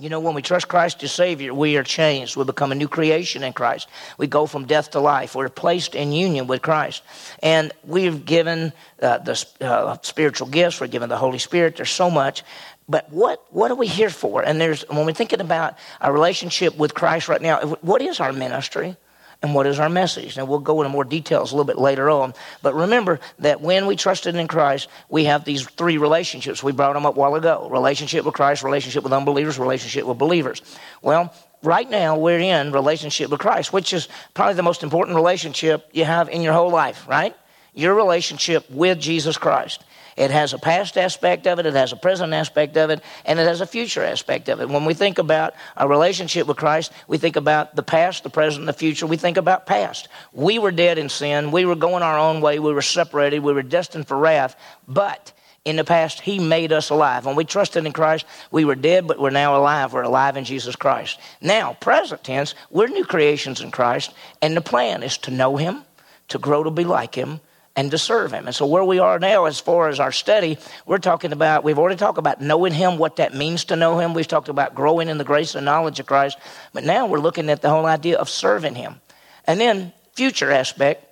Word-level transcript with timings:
You 0.00 0.08
know, 0.08 0.20
when 0.20 0.34
we 0.34 0.40
trust 0.40 0.66
Christ 0.66 1.02
as 1.02 1.12
Savior, 1.12 1.52
we 1.52 1.76
are 1.76 1.82
changed. 1.82 2.34
We 2.34 2.44
become 2.44 2.72
a 2.72 2.74
new 2.74 2.88
creation 2.88 3.42
in 3.42 3.52
Christ. 3.52 3.86
We 4.16 4.26
go 4.26 4.46
from 4.46 4.64
death 4.64 4.92
to 4.92 5.00
life. 5.00 5.34
We're 5.34 5.50
placed 5.50 5.94
in 5.94 6.10
union 6.10 6.46
with 6.46 6.62
Christ. 6.62 7.02
And 7.42 7.70
we've 7.84 8.24
given 8.24 8.72
uh, 9.02 9.18
the 9.18 9.46
uh, 9.60 9.98
spiritual 10.00 10.48
gifts, 10.48 10.80
we're 10.80 10.86
given 10.86 11.10
the 11.10 11.18
Holy 11.18 11.38
Spirit. 11.38 11.76
There's 11.76 11.90
so 11.90 12.10
much. 12.10 12.44
But 12.88 13.12
what, 13.12 13.44
what 13.50 13.70
are 13.70 13.74
we 13.74 13.86
here 13.86 14.08
for? 14.08 14.42
And 14.42 14.58
there's, 14.58 14.88
when 14.88 15.04
we're 15.04 15.12
thinking 15.12 15.42
about 15.42 15.76
our 16.00 16.14
relationship 16.14 16.78
with 16.78 16.94
Christ 16.94 17.28
right 17.28 17.42
now, 17.42 17.60
what 17.82 18.00
is 18.00 18.20
our 18.20 18.32
ministry? 18.32 18.96
And 19.42 19.54
what 19.54 19.66
is 19.66 19.78
our 19.78 19.88
message. 19.88 20.36
And 20.36 20.48
we'll 20.48 20.58
go 20.58 20.82
into 20.82 20.90
more 20.90 21.04
details 21.04 21.52
a 21.52 21.56
little 21.56 21.66
bit 21.66 21.78
later 21.78 22.10
on. 22.10 22.34
But 22.62 22.74
remember 22.74 23.20
that 23.38 23.60
when 23.60 23.86
we 23.86 23.96
trusted 23.96 24.34
in 24.34 24.48
Christ, 24.48 24.88
we 25.08 25.24
have 25.24 25.44
these 25.44 25.64
three 25.64 25.98
relationships. 25.98 26.62
We 26.62 26.72
brought 26.72 26.94
them 26.94 27.06
up 27.06 27.16
a 27.16 27.18
while 27.18 27.34
ago 27.34 27.68
relationship 27.70 28.24
with 28.24 28.34
Christ, 28.34 28.62
relationship 28.62 29.02
with 29.02 29.12
unbelievers, 29.12 29.58
relationship 29.58 30.04
with 30.06 30.18
believers. 30.18 30.60
Well, 31.02 31.32
right 31.62 31.88
now 31.88 32.18
we're 32.18 32.38
in 32.38 32.72
relationship 32.72 33.30
with 33.30 33.40
Christ, 33.40 33.72
which 33.72 33.92
is 33.92 34.08
probably 34.34 34.54
the 34.54 34.62
most 34.62 34.82
important 34.82 35.16
relationship 35.16 35.88
you 35.92 36.04
have 36.04 36.28
in 36.28 36.42
your 36.42 36.52
whole 36.52 36.70
life, 36.70 37.06
right? 37.08 37.34
Your 37.74 37.94
relationship 37.94 38.70
with 38.70 38.98
Jesus 38.98 39.36
Christ. 39.36 39.84
It 40.16 40.30
has 40.30 40.52
a 40.52 40.58
past 40.58 40.98
aspect 40.98 41.46
of 41.46 41.58
it, 41.58 41.66
it 41.66 41.74
has 41.74 41.92
a 41.92 41.96
present 41.96 42.34
aspect 42.34 42.76
of 42.76 42.90
it, 42.90 43.00
and 43.24 43.38
it 43.38 43.46
has 43.46 43.62
a 43.62 43.66
future 43.66 44.04
aspect 44.04 44.48
of 44.48 44.60
it. 44.60 44.68
When 44.68 44.84
we 44.84 44.92
think 44.92 45.18
about 45.18 45.54
our 45.76 45.88
relationship 45.88 46.46
with 46.46 46.58
Christ, 46.58 46.92
we 47.08 47.16
think 47.16 47.36
about 47.36 47.74
the 47.74 47.82
past, 47.82 48.22
the 48.22 48.28
present, 48.28 48.66
the 48.66 48.72
future. 48.72 49.06
We 49.06 49.16
think 49.16 49.38
about 49.38 49.66
past. 49.66 50.08
We 50.32 50.58
were 50.58 50.72
dead 50.72 50.98
in 50.98 51.08
sin. 51.08 51.52
We 51.52 51.64
were 51.64 51.76
going 51.76 52.02
our 52.02 52.18
own 52.18 52.42
way. 52.42 52.58
We 52.58 52.74
were 52.74 52.82
separated. 52.82 53.40
We 53.40 53.54
were 53.54 53.62
destined 53.62 54.08
for 54.08 54.18
wrath. 54.18 54.56
But 54.86 55.32
in 55.64 55.76
the 55.76 55.84
past, 55.84 56.20
He 56.20 56.38
made 56.38 56.72
us 56.72 56.90
alive. 56.90 57.24
When 57.24 57.36
we 57.36 57.44
trusted 57.44 57.86
in 57.86 57.92
Christ, 57.92 58.26
we 58.50 58.64
were 58.64 58.74
dead, 58.74 59.06
but 59.06 59.18
we're 59.18 59.30
now 59.30 59.56
alive. 59.56 59.92
We're 59.92 60.02
alive 60.02 60.36
in 60.36 60.44
Jesus 60.44 60.76
Christ. 60.76 61.18
Now, 61.40 61.74
present 61.74 62.24
tense, 62.24 62.54
we're 62.70 62.88
new 62.88 63.04
creations 63.04 63.60
in 63.60 63.70
Christ, 63.70 64.12
and 64.42 64.56
the 64.56 64.60
plan 64.60 65.02
is 65.02 65.16
to 65.18 65.30
know 65.30 65.56
Him, 65.56 65.82
to 66.28 66.38
grow 66.38 66.64
to 66.64 66.70
be 66.70 66.84
like 66.84 67.14
Him, 67.14 67.40
and 67.80 67.90
to 67.90 67.96
serve 67.96 68.30
him. 68.30 68.46
And 68.46 68.54
so 68.54 68.66
where 68.66 68.84
we 68.84 68.98
are 68.98 69.18
now 69.18 69.46
as 69.46 69.58
far 69.58 69.88
as 69.88 70.00
our 70.00 70.12
study, 70.12 70.58
we're 70.84 70.98
talking 70.98 71.32
about 71.32 71.64
we've 71.64 71.78
already 71.78 71.96
talked 71.96 72.18
about 72.18 72.38
knowing 72.38 72.74
him, 72.74 72.98
what 72.98 73.16
that 73.16 73.32
means 73.32 73.64
to 73.64 73.76
know 73.76 73.98
him. 73.98 74.12
We've 74.12 74.28
talked 74.28 74.50
about 74.50 74.74
growing 74.74 75.08
in 75.08 75.16
the 75.16 75.24
grace 75.24 75.54
and 75.54 75.64
knowledge 75.64 75.98
of 75.98 76.04
Christ. 76.04 76.36
But 76.74 76.84
now 76.84 77.06
we're 77.06 77.20
looking 77.20 77.48
at 77.48 77.62
the 77.62 77.70
whole 77.70 77.86
idea 77.86 78.18
of 78.18 78.28
serving 78.28 78.74
him. 78.74 79.00
And 79.46 79.58
then 79.58 79.94
future 80.12 80.50
aspect, 80.50 81.06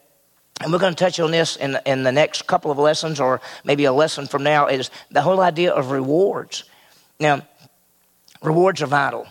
and 0.60 0.70
we're 0.70 0.78
going 0.78 0.94
to 0.94 1.02
touch 1.02 1.18
on 1.18 1.30
this 1.30 1.56
in, 1.56 1.78
in 1.86 2.02
the 2.02 2.12
next 2.12 2.46
couple 2.46 2.70
of 2.70 2.76
lessons 2.76 3.18
or 3.18 3.40
maybe 3.64 3.86
a 3.86 3.92
lesson 3.92 4.26
from 4.26 4.42
now 4.42 4.66
is 4.66 4.90
the 5.10 5.22
whole 5.22 5.40
idea 5.40 5.72
of 5.72 5.90
rewards. 5.90 6.64
Now, 7.18 7.46
rewards 8.42 8.82
are 8.82 8.88
vital 8.88 9.26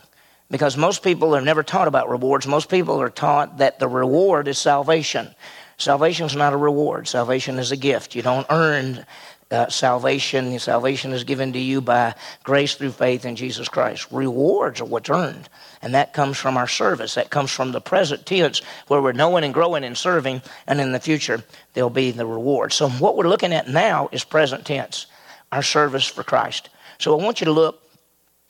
because 0.50 0.76
most 0.76 1.04
people 1.04 1.36
are 1.36 1.42
never 1.42 1.62
taught 1.62 1.88
about 1.88 2.10
rewards. 2.10 2.48
Most 2.48 2.68
people 2.68 3.00
are 3.00 3.12
taught 3.12 3.60
that 3.60 3.78
the 3.78 3.88
reward 3.88 4.48
is 4.48 4.58
salvation. 4.58 5.36
Salvation 5.78 6.26
is 6.26 6.36
not 6.36 6.54
a 6.54 6.58
reward. 6.58 7.08
Salvation 7.08 7.60
is 7.60 7.72
a 7.72 7.78
gift. 7.78 8.16
You 8.16 8.24
don't 8.24 8.48
earn 8.50 9.06
uh, 9.52 9.70
salvation. 9.70 10.58
Salvation 10.60 11.14
is 11.14 11.24
given 11.24 11.54
to 11.54 11.60
you 11.60 11.82
by 11.82 12.16
grace 12.44 12.76
through 12.76 12.92
faith 12.92 13.26
in 13.26 13.36
Jesus 13.36 13.70
Christ. 13.70 14.08
Rewards 14.12 14.82
are 14.82 14.86
what's 14.86 15.10
earned. 15.10 15.50
And 15.82 15.94
that 15.94 16.14
comes 16.14 16.38
from 16.38 16.58
our 16.58 16.68
service. 16.68 17.14
That 17.16 17.30
comes 17.30 17.52
from 17.52 17.72
the 17.72 17.80
present 17.80 18.26
tense 18.26 18.62
where 18.88 19.02
we're 19.02 19.12
knowing 19.12 19.44
and 19.44 19.54
growing 19.54 19.84
and 19.84 19.98
serving. 19.98 20.42
And 20.66 20.82
in 20.82 20.92
the 20.92 21.00
future, 21.00 21.44
there'll 21.74 21.90
be 21.90 22.12
the 22.12 22.26
reward. 22.26 22.74
So 22.74 22.90
what 22.90 23.16
we're 23.16 23.30
looking 23.30 23.54
at 23.54 23.70
now 23.70 24.10
is 24.12 24.24
present 24.24 24.66
tense, 24.66 25.06
our 25.52 25.64
service 25.64 26.06
for 26.06 26.24
Christ. 26.24 26.70
So 26.98 27.18
I 27.18 27.24
want 27.24 27.40
you 27.40 27.46
to 27.46 27.52
look 27.52 27.87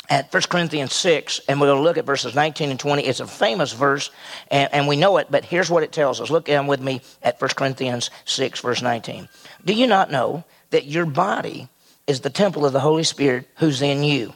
at 0.09 0.33
1 0.33 0.43
Corinthians 0.43 0.93
6, 0.93 1.41
and 1.47 1.59
we're 1.59 1.67
going 1.67 1.79
to 1.79 1.83
look 1.83 1.97
at 1.97 2.05
verses 2.05 2.33
19 2.33 2.71
and 2.71 2.79
20. 2.79 3.03
It's 3.03 3.19
a 3.19 3.27
famous 3.27 3.73
verse, 3.73 4.09
and, 4.49 4.73
and 4.73 4.87
we 4.87 4.95
know 4.95 5.17
it, 5.17 5.27
but 5.29 5.43
here's 5.43 5.69
what 5.69 5.83
it 5.83 5.91
tells 5.91 6.21
us. 6.21 6.29
Look 6.29 6.45
down 6.45 6.67
with 6.67 6.81
me 6.81 7.01
at 7.21 7.39
1 7.41 7.49
Corinthians 7.55 8.09
6, 8.25 8.61
verse 8.61 8.81
19. 8.81 9.27
Do 9.65 9.73
you 9.73 9.87
not 9.87 10.11
know 10.11 10.45
that 10.69 10.85
your 10.85 11.05
body 11.05 11.67
is 12.05 12.21
the 12.21 12.29
temple 12.29 12.65
of 12.65 12.73
the 12.73 12.79
Holy 12.79 13.03
Spirit 13.03 13.49
who's 13.55 13.81
in 13.81 14.03
you, 14.03 14.33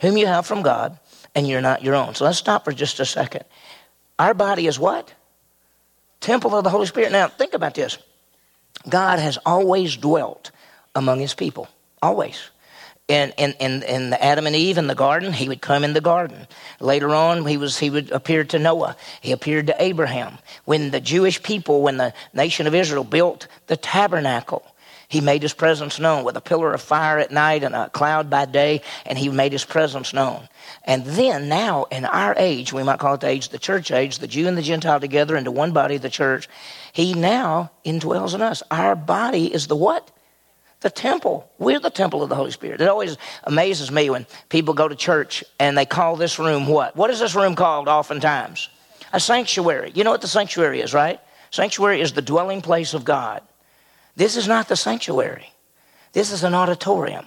whom 0.00 0.16
you 0.16 0.26
have 0.26 0.46
from 0.46 0.62
God, 0.62 0.98
and 1.34 1.48
you're 1.48 1.60
not 1.60 1.82
your 1.82 1.96
own? 1.96 2.14
So 2.14 2.24
let's 2.24 2.38
stop 2.38 2.64
for 2.64 2.72
just 2.72 3.00
a 3.00 3.04
second. 3.04 3.44
Our 4.18 4.34
body 4.34 4.68
is 4.68 4.78
what? 4.78 5.12
Temple 6.20 6.54
of 6.54 6.62
the 6.62 6.70
Holy 6.70 6.86
Spirit. 6.86 7.10
Now, 7.10 7.26
think 7.26 7.54
about 7.54 7.74
this 7.74 7.98
God 8.88 9.18
has 9.18 9.36
always 9.44 9.96
dwelt 9.96 10.52
among 10.94 11.18
his 11.18 11.34
people, 11.34 11.68
always 12.00 12.51
in, 13.12 13.32
in, 13.36 13.52
in, 13.60 13.82
in 13.82 14.12
Adam 14.14 14.46
and 14.46 14.56
Eve 14.56 14.78
in 14.78 14.86
the 14.86 14.94
garden, 14.94 15.32
he 15.32 15.48
would 15.48 15.60
come 15.60 15.84
in 15.84 15.92
the 15.92 16.00
garden. 16.00 16.46
Later 16.80 17.10
on, 17.10 17.44
he, 17.46 17.56
was, 17.56 17.78
he 17.78 17.90
would 17.90 18.10
appear 18.10 18.44
to 18.44 18.58
Noah. 18.58 18.96
He 19.20 19.32
appeared 19.32 19.66
to 19.68 19.82
Abraham. 19.82 20.38
When 20.64 20.90
the 20.90 21.00
Jewish 21.00 21.42
people, 21.42 21.82
when 21.82 21.98
the 21.98 22.14
nation 22.32 22.66
of 22.66 22.74
Israel 22.74 23.04
built 23.04 23.46
the 23.66 23.76
tabernacle, 23.76 24.64
he 25.08 25.20
made 25.20 25.42
his 25.42 25.52
presence 25.52 26.00
known 26.00 26.24
with 26.24 26.38
a 26.38 26.40
pillar 26.40 26.72
of 26.72 26.80
fire 26.80 27.18
at 27.18 27.30
night 27.30 27.64
and 27.64 27.74
a 27.74 27.90
cloud 27.90 28.30
by 28.30 28.46
day, 28.46 28.80
and 29.04 29.18
he 29.18 29.28
made 29.28 29.52
his 29.52 29.64
presence 29.64 30.14
known. 30.14 30.48
And 30.84 31.04
then, 31.04 31.50
now, 31.50 31.84
in 31.90 32.06
our 32.06 32.34
age, 32.38 32.72
we 32.72 32.82
might 32.82 32.98
call 32.98 33.14
it 33.14 33.20
the 33.20 33.28
age, 33.28 33.50
the 33.50 33.58
church 33.58 33.90
age, 33.90 34.20
the 34.20 34.26
Jew 34.26 34.48
and 34.48 34.56
the 34.56 34.62
Gentile 34.62 35.00
together 35.00 35.36
into 35.36 35.50
one 35.50 35.72
body, 35.72 35.98
the 35.98 36.08
church, 36.08 36.48
he 36.94 37.12
now 37.12 37.70
indwells 37.84 38.34
in 38.34 38.40
us. 38.40 38.62
Our 38.70 38.96
body 38.96 39.52
is 39.52 39.66
the 39.66 39.76
what? 39.76 40.10
The 40.82 40.90
temple. 40.90 41.50
We're 41.58 41.80
the 41.80 41.90
temple 41.90 42.22
of 42.22 42.28
the 42.28 42.34
Holy 42.34 42.50
Spirit. 42.50 42.80
It 42.80 42.88
always 42.88 43.16
amazes 43.44 43.90
me 43.90 44.10
when 44.10 44.26
people 44.48 44.74
go 44.74 44.88
to 44.88 44.94
church 44.94 45.42
and 45.58 45.76
they 45.76 45.86
call 45.86 46.16
this 46.16 46.38
room 46.38 46.66
what? 46.66 46.94
What 46.96 47.10
is 47.10 47.20
this 47.20 47.34
room 47.34 47.54
called 47.54 47.88
oftentimes? 47.88 48.68
A 49.12 49.20
sanctuary. 49.20 49.92
You 49.94 50.04
know 50.04 50.10
what 50.10 50.20
the 50.20 50.28
sanctuary 50.28 50.80
is, 50.80 50.92
right? 50.92 51.20
Sanctuary 51.50 52.00
is 52.00 52.12
the 52.12 52.22
dwelling 52.22 52.62
place 52.62 52.94
of 52.94 53.04
God. 53.04 53.42
This 54.16 54.36
is 54.36 54.48
not 54.48 54.68
the 54.68 54.76
sanctuary. 54.76 55.52
This 56.12 56.32
is 56.32 56.44
an 56.44 56.54
auditorium, 56.54 57.26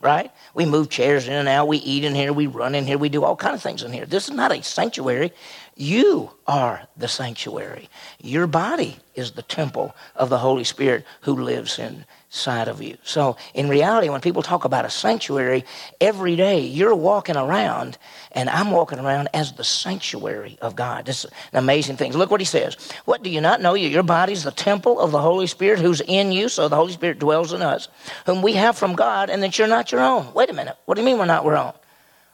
right? 0.00 0.30
We 0.54 0.64
move 0.64 0.90
chairs 0.90 1.28
in 1.28 1.34
and 1.34 1.48
out. 1.48 1.68
We 1.68 1.78
eat 1.78 2.04
in 2.04 2.14
here. 2.14 2.32
We 2.32 2.46
run 2.46 2.74
in 2.74 2.86
here. 2.86 2.98
We 2.98 3.08
do 3.08 3.24
all 3.24 3.36
kind 3.36 3.54
of 3.54 3.62
things 3.62 3.82
in 3.82 3.92
here. 3.92 4.06
This 4.06 4.28
is 4.28 4.34
not 4.34 4.52
a 4.52 4.62
sanctuary. 4.62 5.32
You 5.76 6.30
are 6.46 6.86
the 6.96 7.08
sanctuary. 7.08 7.88
Your 8.20 8.46
body 8.46 8.98
is 9.14 9.32
the 9.32 9.42
temple 9.42 9.94
of 10.16 10.30
the 10.30 10.38
Holy 10.38 10.64
Spirit 10.64 11.04
who 11.22 11.34
lives 11.34 11.78
in 11.78 12.04
side 12.34 12.68
of 12.68 12.82
you. 12.82 12.96
So, 13.04 13.36
in 13.54 13.68
reality, 13.68 14.08
when 14.08 14.20
people 14.20 14.42
talk 14.42 14.64
about 14.64 14.84
a 14.84 14.90
sanctuary, 14.90 15.64
every 16.00 16.36
day 16.36 16.60
you're 16.60 16.94
walking 16.94 17.36
around, 17.36 17.96
and 18.32 18.50
I'm 18.50 18.70
walking 18.70 18.98
around 18.98 19.28
as 19.32 19.52
the 19.52 19.64
sanctuary 19.64 20.58
of 20.60 20.74
God. 20.74 21.06
This 21.06 21.24
is 21.24 21.30
an 21.52 21.58
amazing 21.58 21.96
thing. 21.96 22.12
Look 22.12 22.30
what 22.30 22.40
he 22.40 22.44
says. 22.44 22.76
What 23.04 23.22
do 23.22 23.30
you 23.30 23.40
not 23.40 23.60
know? 23.60 23.74
Your 23.74 24.02
body's 24.02 24.42
the 24.42 24.50
temple 24.50 24.98
of 24.98 25.12
the 25.12 25.20
Holy 25.20 25.46
Spirit 25.46 25.78
who's 25.78 26.00
in 26.00 26.32
you, 26.32 26.48
so 26.48 26.68
the 26.68 26.76
Holy 26.76 26.92
Spirit 26.92 27.18
dwells 27.18 27.52
in 27.52 27.62
us, 27.62 27.88
whom 28.26 28.42
we 28.42 28.54
have 28.54 28.76
from 28.76 28.94
God, 28.94 29.30
and 29.30 29.42
that 29.42 29.58
you're 29.58 29.68
not 29.68 29.92
your 29.92 30.00
own. 30.00 30.32
Wait 30.34 30.50
a 30.50 30.54
minute. 30.54 30.76
What 30.86 30.96
do 30.96 31.00
you 31.00 31.06
mean 31.06 31.18
we're 31.18 31.26
not 31.26 31.44
our 31.44 31.56
own? 31.56 31.72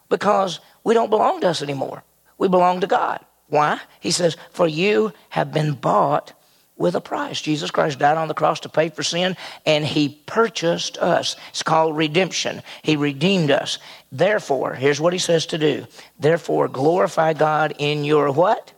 Because 0.09 0.61
we 0.83 0.95
don't 0.95 1.11
belong 1.11 1.41
to 1.43 1.49
us 1.49 1.63
anymore. 1.63 2.03
We 2.39 2.49
belong 2.49 2.81
to 2.81 2.87
God. 2.87 3.25
Why? 3.49 3.81
He 4.01 4.13
says, 4.13 4.37
For 4.53 4.67
you 4.67 5.13
have 5.29 5.53
been 5.53 5.75
bought 5.75 6.33
with 6.81 6.97
a 6.97 7.01
price. 7.01 7.43
Jesus 7.43 7.71
Christ 7.71 7.99
died 7.99 8.17
on 8.17 8.27
the 8.27 8.35
cross 8.35 8.61
to 8.61 8.71
pay 8.71 8.89
for 8.89 9.03
sin, 9.03 9.37
and 9.67 9.85
He 9.85 10.19
purchased 10.25 10.97
us. 10.97 11.37
It's 11.51 11.63
called 11.63 11.95
redemption. 11.95 12.63
He 12.83 12.97
redeemed 12.97 13.51
us. 13.51 13.79
Therefore, 14.11 14.73
here's 14.73 14.99
what 14.99 15.13
He 15.13 15.19
says 15.19 15.45
to 15.47 15.59
do. 15.59 15.87
Therefore, 16.19 16.69
glorify 16.69 17.35
God 17.35 17.75
in 17.79 18.03
your 18.05 18.33
what? 18.33 18.73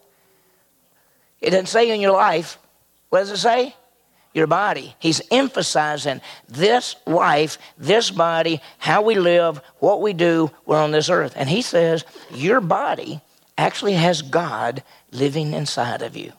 It 1.40 1.50
doesn't 1.50 1.66
say 1.66 1.90
in 1.90 2.00
your 2.00 2.12
life. 2.12 2.58
What 3.10 3.20
does 3.20 3.30
it 3.30 3.36
say? 3.36 3.76
Your 4.34 4.48
body. 4.48 4.96
He's 4.98 5.22
emphasizing 5.30 6.20
this 6.48 6.96
life, 7.06 7.56
this 7.78 8.10
body, 8.10 8.60
how 8.78 9.02
we 9.02 9.14
live, 9.14 9.60
what 9.78 10.02
we 10.02 10.12
do, 10.12 10.50
we're 10.66 10.82
on 10.82 10.90
this 10.90 11.08
earth. 11.08 11.34
And 11.36 11.48
He 11.48 11.62
says, 11.62 12.04
your 12.32 12.60
body 12.60 13.20
actually 13.56 13.94
has 13.94 14.22
God 14.22 14.82
living 15.12 15.52
inside 15.52 16.02
of 16.02 16.16
you. 16.16 16.32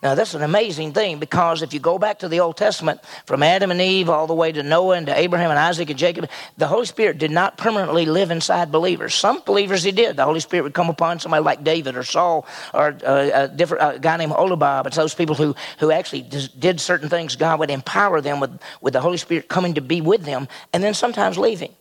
Now, 0.00 0.14
that's 0.14 0.34
an 0.34 0.42
amazing 0.42 0.92
thing 0.92 1.18
because 1.18 1.60
if 1.60 1.74
you 1.74 1.80
go 1.80 1.98
back 1.98 2.20
to 2.20 2.28
the 2.28 2.38
Old 2.38 2.56
Testament, 2.56 3.00
from 3.26 3.42
Adam 3.42 3.72
and 3.72 3.80
Eve 3.80 4.08
all 4.08 4.28
the 4.28 4.34
way 4.34 4.52
to 4.52 4.62
Noah 4.62 4.96
and 4.96 5.06
to 5.06 5.18
Abraham 5.18 5.50
and 5.50 5.58
Isaac 5.58 5.90
and 5.90 5.98
Jacob, 5.98 6.30
the 6.56 6.68
Holy 6.68 6.86
Spirit 6.86 7.18
did 7.18 7.32
not 7.32 7.58
permanently 7.58 8.06
live 8.06 8.30
inside 8.30 8.70
believers. 8.70 9.12
Some 9.12 9.42
believers 9.44 9.82
he 9.82 9.90
did. 9.90 10.16
The 10.16 10.24
Holy 10.24 10.38
Spirit 10.38 10.62
would 10.62 10.74
come 10.74 10.88
upon 10.88 11.18
somebody 11.18 11.42
like 11.42 11.64
David 11.64 11.96
or 11.96 12.04
Saul 12.04 12.46
or 12.72 12.96
uh, 13.04 13.30
a 13.34 13.48
different 13.48 13.96
a 13.96 13.98
guy 13.98 14.16
named 14.16 14.32
Oholiab. 14.32 14.86
It's 14.86 14.96
those 14.96 15.16
people 15.16 15.34
who, 15.34 15.56
who 15.80 15.90
actually 15.90 16.22
did 16.22 16.80
certain 16.80 17.08
things. 17.08 17.34
God 17.34 17.58
would 17.58 17.70
empower 17.70 18.20
them 18.20 18.38
with, 18.38 18.56
with 18.80 18.92
the 18.92 19.00
Holy 19.00 19.16
Spirit 19.16 19.48
coming 19.48 19.74
to 19.74 19.80
be 19.80 20.00
with 20.00 20.22
them 20.22 20.46
and 20.72 20.80
then 20.80 20.94
sometimes 20.94 21.38
leaving. 21.38 21.74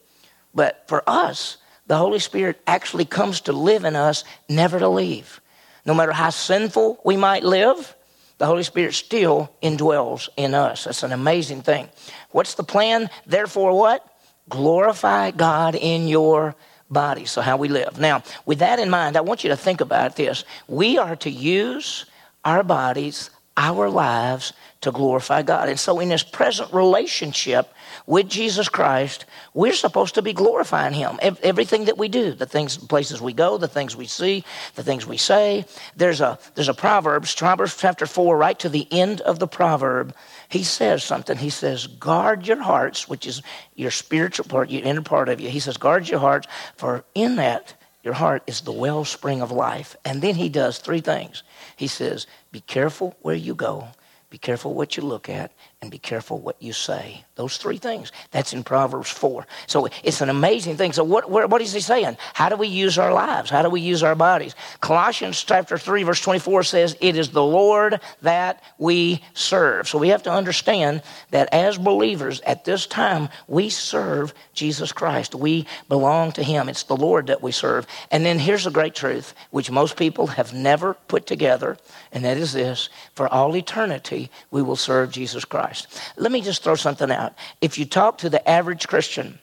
But 0.55 0.85
for 0.87 1.07
us, 1.07 1.57
the 1.85 1.97
Holy 1.97 2.19
Spirit 2.19 2.59
actually 2.65 3.05
comes 3.05 3.41
to 3.41 3.53
live 3.53 3.85
in 3.85 3.95
us, 3.95 4.23
never 4.49 4.79
to 4.79 4.89
leave. 4.89 5.39
No 5.85 5.93
matter 5.93 6.13
how 6.13 6.31
sinful 6.31 6.99
we 7.05 7.15
might 7.15 7.43
live, 7.43 7.95
the 8.37 8.45
Holy 8.45 8.63
Spirit 8.63 8.93
still 8.93 9.51
indwells 9.61 10.29
in 10.37 10.53
us. 10.53 10.83
That's 10.83 11.03
an 11.03 11.11
amazing 11.11 11.61
thing. 11.61 11.89
What's 12.31 12.53
the 12.55 12.63
plan? 12.63 13.09
Therefore, 13.25 13.77
what? 13.77 14.05
Glorify 14.49 15.31
God 15.31 15.75
in 15.75 16.07
your 16.07 16.55
bodies, 16.89 17.31
so 17.31 17.41
how 17.41 17.57
we 17.57 17.67
live. 17.67 17.99
Now, 17.99 18.23
with 18.45 18.59
that 18.59 18.79
in 18.79 18.89
mind, 18.89 19.17
I 19.17 19.21
want 19.21 19.43
you 19.43 19.49
to 19.49 19.57
think 19.57 19.81
about 19.81 20.15
this. 20.15 20.45
We 20.67 20.97
are 20.97 21.15
to 21.17 21.29
use 21.29 22.05
our 22.45 22.63
bodies, 22.63 23.29
our 23.57 23.89
lives, 23.89 24.53
to 24.81 24.91
glorify 24.91 25.41
God. 25.41 25.69
And 25.69 25.79
so, 25.79 25.99
in 25.99 26.09
this 26.09 26.23
present 26.23 26.71
relationship 26.71 27.73
with 28.05 28.29
Jesus 28.29 28.69
Christ, 28.69 29.25
we're 29.53 29.73
supposed 29.73 30.15
to 30.15 30.21
be 30.21 30.33
glorifying 30.33 30.93
Him. 30.93 31.19
Everything 31.21 31.85
that 31.85 31.97
we 31.97 32.07
do, 32.07 32.33
the 32.33 32.45
things, 32.45 32.77
places 32.77 33.19
we 33.19 33.33
go, 33.33 33.57
the 33.57 33.67
things 33.67 33.95
we 33.95 34.05
see, 34.05 34.43
the 34.75 34.83
things 34.83 35.07
we 35.07 35.17
say. 35.17 35.65
There's 35.95 36.21
a 36.21 36.37
there's 36.53 36.69
a 36.69 36.75
Proverbs, 36.75 37.33
Proverbs 37.33 37.75
chapter 37.75 38.05
four, 38.05 38.37
right 38.37 38.57
to 38.59 38.69
the 38.69 38.87
end 38.91 39.21
of 39.21 39.39
the 39.39 39.47
proverb. 39.47 40.15
He 40.47 40.63
says 40.63 41.03
something. 41.03 41.37
He 41.37 41.49
says, 41.49 41.87
"Guard 41.87 42.47
your 42.47 42.61
hearts," 42.61 43.07
which 43.07 43.25
is 43.25 43.41
your 43.75 43.91
spiritual 43.91 44.45
part, 44.45 44.69
your 44.69 44.83
inner 44.83 45.01
part 45.01 45.27
of 45.27 45.41
you. 45.41 45.49
He 45.49 45.59
says, 45.59 45.77
"Guard 45.77 46.07
your 46.07 46.19
hearts, 46.19 46.47
for 46.75 47.03
in 47.15 47.37
that." 47.37 47.73
Your 48.07 48.13
heart 48.13 48.43
is 48.47 48.61
the 48.61 48.71
wellspring 48.71 49.41
of 49.41 49.51
life. 49.51 49.97
And 50.05 50.21
then 50.21 50.35
he 50.35 50.47
does 50.47 50.77
three 50.77 51.01
things. 51.01 51.43
He 51.75 51.87
says, 51.87 52.25
Be 52.53 52.61
careful 52.61 53.17
where 53.21 53.35
you 53.35 53.53
go, 53.53 53.89
be 54.29 54.37
careful 54.37 54.73
what 54.73 54.95
you 54.95 55.03
look 55.03 55.27
at, 55.27 55.51
and 55.81 55.91
be 55.91 55.99
careful 55.99 56.39
what 56.39 56.59
you 56.59 56.73
say. 56.73 57.23
Those 57.35 57.57
three 57.57 57.77
things. 57.77 58.11
That's 58.31 58.51
in 58.51 58.63
Proverbs 58.63 59.11
4. 59.11 59.45
So 59.67 59.87
it's 60.03 60.21
an 60.21 60.29
amazing 60.29 60.75
thing. 60.75 60.91
So, 60.91 61.03
what, 61.03 61.29
what 61.29 61.61
is 61.61 61.71
he 61.71 61.81
saying? 61.81 62.17
How 62.33 62.49
do 62.49 62.55
we 62.55 62.67
use 62.67 62.97
our 62.97 63.13
lives? 63.13 63.51
How 63.51 63.61
do 63.61 63.69
we 63.69 63.79
use 63.79 64.01
our 64.01 64.15
bodies? 64.15 64.55
Colossians 64.81 65.43
chapter 65.43 65.77
3, 65.77 66.01
verse 66.01 66.19
24 66.21 66.63
says, 66.63 66.97
It 66.99 67.15
is 67.15 67.29
the 67.29 67.43
Lord 67.43 68.01
that 68.23 68.63
we 68.79 69.21
serve. 69.35 69.87
So, 69.87 69.99
we 69.99 70.09
have 70.09 70.23
to 70.23 70.31
understand 70.31 71.03
that 71.29 71.53
as 71.53 71.77
believers 71.77 72.41
at 72.41 72.65
this 72.65 72.87
time, 72.87 73.29
we 73.47 73.69
serve 73.69 74.33
Jesus 74.53 74.91
Christ. 74.91 75.35
We 75.35 75.67
belong 75.89 76.31
to 76.33 76.43
him. 76.43 76.69
It's 76.69 76.83
the 76.83 76.97
Lord 76.97 77.27
that 77.27 77.43
we 77.43 77.51
serve. 77.51 77.85
And 78.09 78.25
then 78.25 78.39
here's 78.39 78.65
a 78.65 78.71
great 78.71 78.95
truth, 78.95 79.35
which 79.51 79.69
most 79.69 79.95
people 79.95 80.25
have 80.25 80.55
never 80.55 80.95
put 81.07 81.27
together, 81.27 81.77
and 82.11 82.25
that 82.25 82.37
is 82.37 82.53
this 82.53 82.89
for 83.13 83.27
all 83.27 83.55
eternity, 83.55 84.31
we 84.49 84.63
will 84.63 84.75
serve 84.75 85.11
Jesus 85.11 85.45
Christ. 85.45 85.67
Christ. 85.85 86.17
Let 86.17 86.31
me 86.31 86.41
just 86.41 86.63
throw 86.63 86.75
something 86.75 87.11
out. 87.11 87.33
If 87.61 87.77
you 87.77 87.85
talk 87.85 88.19
to 88.19 88.29
the 88.29 88.47
average 88.49 88.87
Christian, 88.87 89.39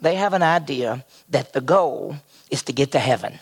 they 0.00 0.16
have 0.16 0.32
an 0.32 0.42
idea 0.42 1.04
that 1.30 1.52
the 1.52 1.60
goal 1.60 2.16
is 2.50 2.62
to 2.64 2.72
get 2.72 2.92
to 2.92 2.98
heaven. 2.98 3.38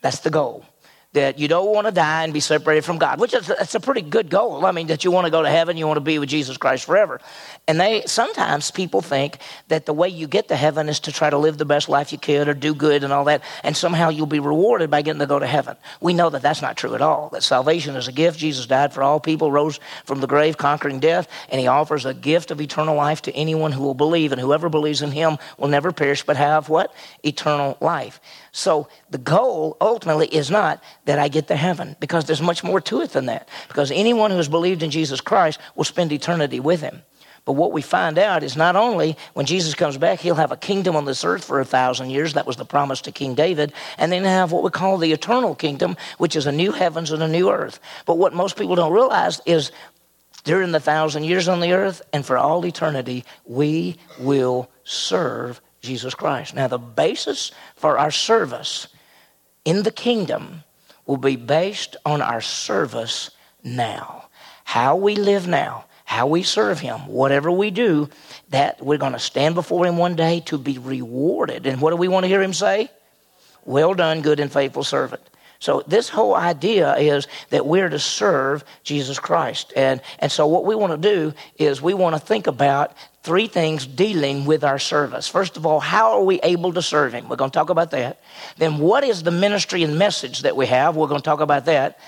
That's 0.00 0.20
the 0.20 0.30
goal 0.30 0.64
that 1.14 1.38
you 1.38 1.48
don't 1.48 1.72
want 1.72 1.86
to 1.86 1.92
die 1.92 2.24
and 2.24 2.32
be 2.32 2.40
separated 2.40 2.84
from 2.84 2.98
God, 2.98 3.20
which 3.20 3.34
is 3.34 3.46
that's 3.46 3.74
a 3.74 3.80
pretty 3.80 4.02
good 4.02 4.28
goal. 4.28 4.66
I 4.66 4.72
mean, 4.72 4.88
that 4.88 5.04
you 5.04 5.10
want 5.10 5.24
to 5.24 5.30
go 5.30 5.42
to 5.42 5.48
heaven, 5.48 5.76
you 5.76 5.86
want 5.86 5.96
to 5.96 6.02
be 6.02 6.18
with 6.18 6.28
Jesus 6.28 6.56
Christ 6.56 6.84
forever. 6.84 7.20
And 7.66 7.80
they 7.80 8.02
sometimes 8.06 8.70
people 8.70 9.00
think 9.00 9.38
that 9.68 9.86
the 9.86 9.92
way 9.92 10.08
you 10.08 10.26
get 10.26 10.48
to 10.48 10.56
heaven 10.56 10.88
is 10.88 11.00
to 11.00 11.12
try 11.12 11.30
to 11.30 11.38
live 11.38 11.56
the 11.56 11.64
best 11.64 11.88
life 11.88 12.12
you 12.12 12.18
could 12.18 12.48
or 12.48 12.54
do 12.54 12.74
good 12.74 13.04
and 13.04 13.12
all 13.12 13.24
that, 13.24 13.42
and 13.62 13.76
somehow 13.76 14.08
you'll 14.10 14.26
be 14.26 14.40
rewarded 14.40 14.90
by 14.90 15.02
getting 15.02 15.20
to 15.20 15.26
go 15.26 15.38
to 15.38 15.46
heaven. 15.46 15.76
We 16.00 16.14
know 16.14 16.30
that 16.30 16.42
that's 16.42 16.60
not 16.60 16.76
true 16.76 16.94
at 16.94 17.00
all. 17.00 17.28
That 17.30 17.44
salvation 17.44 17.94
is 17.94 18.08
a 18.08 18.12
gift. 18.12 18.38
Jesus 18.38 18.66
died 18.66 18.92
for 18.92 19.02
all 19.02 19.20
people, 19.20 19.52
rose 19.52 19.78
from 20.04 20.20
the 20.20 20.26
grave, 20.26 20.58
conquering 20.58 20.98
death, 20.98 21.28
and 21.48 21.60
He 21.60 21.68
offers 21.68 22.04
a 22.04 22.12
gift 22.12 22.50
of 22.50 22.60
eternal 22.60 22.96
life 22.96 23.22
to 23.22 23.32
anyone 23.34 23.70
who 23.70 23.84
will 23.84 23.94
believe, 23.94 24.32
and 24.32 24.40
whoever 24.40 24.68
believes 24.68 25.00
in 25.00 25.12
Him 25.12 25.38
will 25.58 25.68
never 25.68 25.92
perish 25.92 26.24
but 26.24 26.36
have 26.36 26.68
what 26.68 26.92
eternal 27.22 27.78
life. 27.80 28.20
So 28.56 28.86
the 29.10 29.18
goal 29.18 29.76
ultimately 29.80 30.28
is 30.28 30.48
not 30.48 30.80
that 31.06 31.18
I 31.18 31.26
get 31.26 31.48
to 31.48 31.56
heaven 31.56 31.96
because 31.98 32.24
there's 32.24 32.40
much 32.40 32.62
more 32.62 32.80
to 32.82 33.00
it 33.00 33.10
than 33.10 33.26
that. 33.26 33.48
Because 33.66 33.90
anyone 33.90 34.30
who 34.30 34.36
has 34.36 34.48
believed 34.48 34.84
in 34.84 34.92
Jesus 34.92 35.20
Christ 35.20 35.58
will 35.74 35.82
spend 35.82 36.12
eternity 36.12 36.60
with 36.60 36.80
him. 36.80 37.02
But 37.44 37.54
what 37.54 37.72
we 37.72 37.82
find 37.82 38.16
out 38.16 38.44
is 38.44 38.56
not 38.56 38.76
only 38.76 39.16
when 39.32 39.44
Jesus 39.44 39.74
comes 39.74 39.98
back, 39.98 40.20
he'll 40.20 40.36
have 40.36 40.52
a 40.52 40.56
kingdom 40.56 40.94
on 40.94 41.04
this 41.04 41.24
earth 41.24 41.44
for 41.44 41.58
a 41.58 41.64
thousand 41.64 42.10
years. 42.10 42.34
That 42.34 42.46
was 42.46 42.54
the 42.54 42.64
promise 42.64 43.00
to 43.02 43.12
King 43.12 43.34
David. 43.34 43.72
And 43.98 44.12
then 44.12 44.22
have 44.22 44.52
what 44.52 44.62
we 44.62 44.70
call 44.70 44.98
the 44.98 45.12
eternal 45.12 45.56
kingdom, 45.56 45.96
which 46.18 46.36
is 46.36 46.46
a 46.46 46.52
new 46.52 46.70
heavens 46.70 47.10
and 47.10 47.24
a 47.24 47.28
new 47.28 47.50
earth. 47.50 47.80
But 48.06 48.18
what 48.18 48.34
most 48.34 48.56
people 48.56 48.76
don't 48.76 48.92
realize 48.92 49.40
is 49.46 49.72
during 50.44 50.70
the 50.70 50.78
thousand 50.78 51.24
years 51.24 51.48
on 51.48 51.58
the 51.58 51.72
earth 51.72 52.02
and 52.12 52.24
for 52.24 52.38
all 52.38 52.64
eternity, 52.64 53.24
we 53.46 53.96
will 54.20 54.70
serve 54.84 55.60
Jesus 55.84 56.14
Christ. 56.14 56.54
Now, 56.54 56.68
the 56.68 56.78
basis 56.78 57.52
for 57.76 57.98
our 57.98 58.10
service 58.10 58.88
in 59.64 59.82
the 59.82 59.90
kingdom 59.90 60.64
will 61.06 61.16
be 61.16 61.36
based 61.36 61.96
on 62.04 62.22
our 62.22 62.40
service 62.40 63.30
now. 63.62 64.24
How 64.64 64.96
we 64.96 65.16
live 65.16 65.46
now, 65.46 65.84
how 66.04 66.26
we 66.26 66.42
serve 66.42 66.80
Him, 66.80 67.06
whatever 67.06 67.50
we 67.50 67.70
do, 67.70 68.08
that 68.50 68.84
we're 68.84 68.98
going 68.98 69.12
to 69.12 69.18
stand 69.18 69.54
before 69.54 69.86
Him 69.86 69.98
one 69.98 70.16
day 70.16 70.40
to 70.46 70.58
be 70.58 70.78
rewarded. 70.78 71.66
And 71.66 71.80
what 71.80 71.90
do 71.90 71.96
we 71.96 72.08
want 72.08 72.24
to 72.24 72.28
hear 72.28 72.42
Him 72.42 72.54
say? 72.54 72.90
Well 73.64 73.94
done, 73.94 74.22
good 74.22 74.40
and 74.40 74.52
faithful 74.52 74.84
servant. 74.84 75.22
So 75.64 75.82
this 75.86 76.10
whole 76.10 76.34
idea 76.34 76.94
is 76.96 77.26
that 77.48 77.64
we're 77.64 77.88
to 77.88 77.98
serve 77.98 78.66
Jesus 78.82 79.18
Christ. 79.18 79.72
And, 79.74 80.02
and 80.18 80.30
so 80.30 80.46
what 80.46 80.66
we 80.66 80.74
want 80.74 80.92
to 80.92 81.08
do 81.08 81.32
is 81.56 81.80
we 81.80 81.94
want 81.94 82.14
to 82.14 82.20
think 82.20 82.46
about 82.46 82.92
three 83.22 83.46
things 83.46 83.86
dealing 83.86 84.44
with 84.44 84.62
our 84.62 84.78
service. 84.78 85.26
First 85.26 85.56
of 85.56 85.64
all, 85.64 85.80
how 85.80 86.18
are 86.18 86.22
we 86.22 86.38
able 86.42 86.74
to 86.74 86.82
serve 86.82 87.14
Him? 87.14 87.30
We're 87.30 87.36
going 87.36 87.50
to 87.50 87.58
talk 87.58 87.70
about 87.70 87.92
that. 87.92 88.20
Then, 88.58 88.76
what 88.76 89.04
is 89.04 89.22
the 89.22 89.30
ministry 89.30 89.82
and 89.82 89.98
message 89.98 90.42
that 90.42 90.54
we 90.54 90.66
have? 90.66 90.96
We're 90.96 91.08
going 91.08 91.22
to 91.22 91.24
talk 91.24 91.40
about 91.40 91.64
that. 91.64 91.98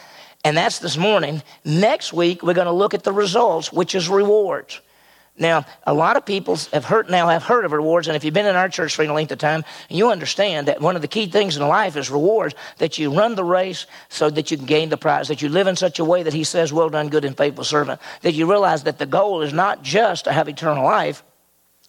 And 0.44 0.55
that's 0.55 0.81
this 0.81 0.99
morning. 0.99 1.43
Next 1.64 2.12
week, 2.12 2.43
we're 2.43 2.52
going 2.52 2.67
to 2.67 2.73
look 2.73 2.93
at 2.93 3.05
the 3.05 3.12
results, 3.12 3.73
which 3.73 3.94
is 3.94 4.06
rewards. 4.11 4.82
Now, 5.38 5.67
a 5.87 5.93
lot 5.93 6.17
of 6.17 6.25
people 6.25 6.56
have 6.73 6.87
heard 6.87 7.11
now 7.11 7.29
have 7.29 7.43
heard 7.43 7.67
of 7.67 7.73
rewards, 7.73 8.09
and 8.09 8.17
if 8.17 8.25
you've 8.25 8.33
been 8.33 8.47
in 8.47 8.56
our 8.56 8.71
church 8.71 8.94
for 8.94 9.03
any 9.03 9.12
length 9.12 9.33
of 9.33 9.38
time, 9.38 9.65
you 9.91 10.11
understand 10.11 10.69
that 10.69 10.81
one 10.81 10.97
of 10.97 11.03
the 11.03 11.09
key 11.09 11.27
things 11.27 11.59
in 11.59 11.69
life 11.69 11.97
is 11.97 12.11
rewards. 12.11 12.55
That 12.79 12.97
you 12.97 13.12
run 13.12 13.35
the 13.35 13.44
race 13.44 13.87
so 14.09 14.31
that 14.31 14.50
you 14.50 14.56
can 14.56 14.65
gain 14.65 14.88
the 14.88 14.97
prize. 14.97 15.29
That 15.29 15.43
you 15.43 15.50
live 15.50 15.67
in 15.67 15.77
such 15.77 15.99
a 15.99 16.05
way 16.05 16.23
that 16.23 16.33
He 16.33 16.44
says, 16.44 16.73
"Well 16.73 16.88
done, 16.88 17.09
good 17.09 17.27
and 17.27 17.37
faithful 17.37 17.65
servant." 17.65 18.00
That 18.23 18.33
you 18.33 18.50
realize 18.50 18.85
that 18.85 18.99
the 18.99 19.05
goal 19.05 19.43
is 19.43 19.53
not 19.53 19.83
just 19.83 20.25
to 20.25 20.33
have 20.33 20.49
eternal 20.49 20.85
life, 20.85 21.23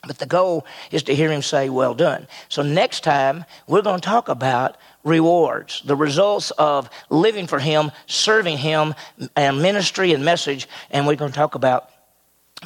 but 0.05 0.17
the 0.19 0.25
goal 0.25 0.65
is 0.91 1.03
to 1.03 1.15
hear 1.15 1.31
Him 1.31 1.41
say, 1.41 1.69
"Well 1.69 1.93
done." 1.93 2.27
So 2.49 2.63
next 2.63 3.05
time 3.05 3.45
we're 3.65 3.81
going 3.81 4.01
to 4.01 4.05
talk 4.05 4.27
about 4.27 4.75
rewards, 5.05 5.81
the 5.85 5.95
results 5.95 6.51
of 6.51 6.89
living 7.09 7.47
for 7.47 7.59
Him, 7.59 7.93
serving 8.07 8.57
Him, 8.57 8.93
and 9.37 9.61
ministry 9.61 10.11
and 10.11 10.25
message, 10.25 10.67
and 10.91 11.07
we're 11.07 11.15
going 11.15 11.31
to 11.31 11.37
talk 11.37 11.55
about 11.55 11.89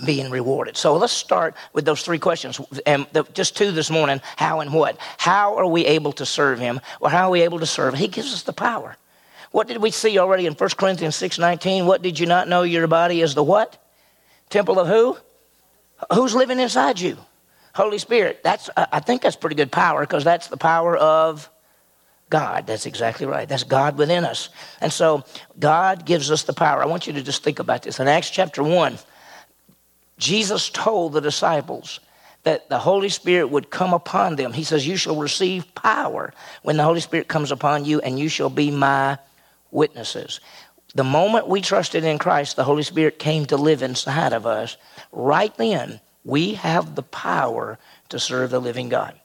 being 0.05 0.31
rewarded. 0.31 0.77
So 0.77 0.95
let's 0.95 1.13
start 1.13 1.55
with 1.73 1.85
those 1.85 2.01
three 2.03 2.19
questions, 2.19 2.59
and 2.85 3.05
just 3.33 3.57
two 3.57 3.71
this 3.71 3.89
morning: 3.89 4.21
how 4.37 4.61
and 4.61 4.73
what. 4.73 4.97
How 5.17 5.57
are 5.57 5.67
we 5.67 5.85
able 5.85 6.13
to 6.13 6.25
serve 6.25 6.59
Him, 6.59 6.79
or 6.99 7.09
how 7.09 7.27
are 7.27 7.31
we 7.31 7.41
able 7.41 7.59
to 7.59 7.65
serve? 7.65 7.93
He 7.93 8.07
gives 8.07 8.33
us 8.33 8.43
the 8.43 8.53
power. 8.53 8.97
What 9.51 9.67
did 9.67 9.77
we 9.77 9.91
see 9.91 10.17
already 10.17 10.45
in 10.45 10.53
1 10.53 10.69
Corinthians 10.77 11.15
six 11.15 11.37
nineteen? 11.37 11.85
What 11.85 12.01
did 12.01 12.19
you 12.19 12.25
not 12.25 12.47
know? 12.47 12.63
Your 12.63 12.87
body 12.87 13.21
is 13.21 13.35
the 13.35 13.43
what? 13.43 13.77
Temple 14.49 14.79
of 14.79 14.87
who? 14.87 15.17
Who's 16.13 16.33
living 16.33 16.59
inside 16.59 16.99
you? 16.99 17.17
Holy 17.73 17.97
Spirit. 17.97 18.41
That's 18.43 18.69
I 18.75 18.99
think 18.99 19.21
that's 19.21 19.35
pretty 19.35 19.55
good 19.55 19.71
power 19.71 20.01
because 20.01 20.23
that's 20.23 20.47
the 20.47 20.57
power 20.57 20.97
of 20.97 21.49
God. 22.29 22.65
That's 22.65 22.85
exactly 22.85 23.25
right. 23.25 23.47
That's 23.47 23.63
God 23.63 23.97
within 23.97 24.25
us. 24.25 24.49
And 24.79 24.91
so 24.91 25.23
God 25.59 26.05
gives 26.05 26.31
us 26.31 26.43
the 26.43 26.53
power. 26.53 26.81
I 26.81 26.85
want 26.85 27.07
you 27.07 27.13
to 27.13 27.21
just 27.21 27.43
think 27.43 27.59
about 27.59 27.83
this. 27.83 27.99
In 27.99 28.07
Acts 28.07 28.29
chapter 28.29 28.63
1, 28.63 28.97
Jesus 30.21 30.69
told 30.69 31.13
the 31.13 31.19
disciples 31.19 31.99
that 32.43 32.69
the 32.69 32.77
Holy 32.77 33.09
Spirit 33.09 33.47
would 33.47 33.71
come 33.71 33.91
upon 33.91 34.35
them. 34.35 34.53
He 34.53 34.63
says, 34.63 34.87
You 34.87 34.95
shall 34.95 35.15
receive 35.15 35.73
power 35.73 36.31
when 36.61 36.77
the 36.77 36.83
Holy 36.83 36.99
Spirit 36.99 37.27
comes 37.27 37.51
upon 37.51 37.85
you, 37.85 37.99
and 38.01 38.19
you 38.19 38.29
shall 38.29 38.51
be 38.51 38.69
my 38.69 39.17
witnesses. 39.71 40.39
The 40.93 41.03
moment 41.03 41.47
we 41.47 41.61
trusted 41.61 42.03
in 42.03 42.19
Christ, 42.19 42.55
the 42.55 42.63
Holy 42.63 42.83
Spirit 42.83 43.17
came 43.17 43.47
to 43.47 43.57
live 43.57 43.81
inside 43.81 44.33
of 44.33 44.45
us. 44.45 44.77
Right 45.11 45.55
then, 45.57 45.99
we 46.23 46.53
have 46.53 46.93
the 46.93 47.03
power 47.03 47.79
to 48.09 48.19
serve 48.19 48.51
the 48.51 48.61
living 48.61 48.89
God. 48.89 49.19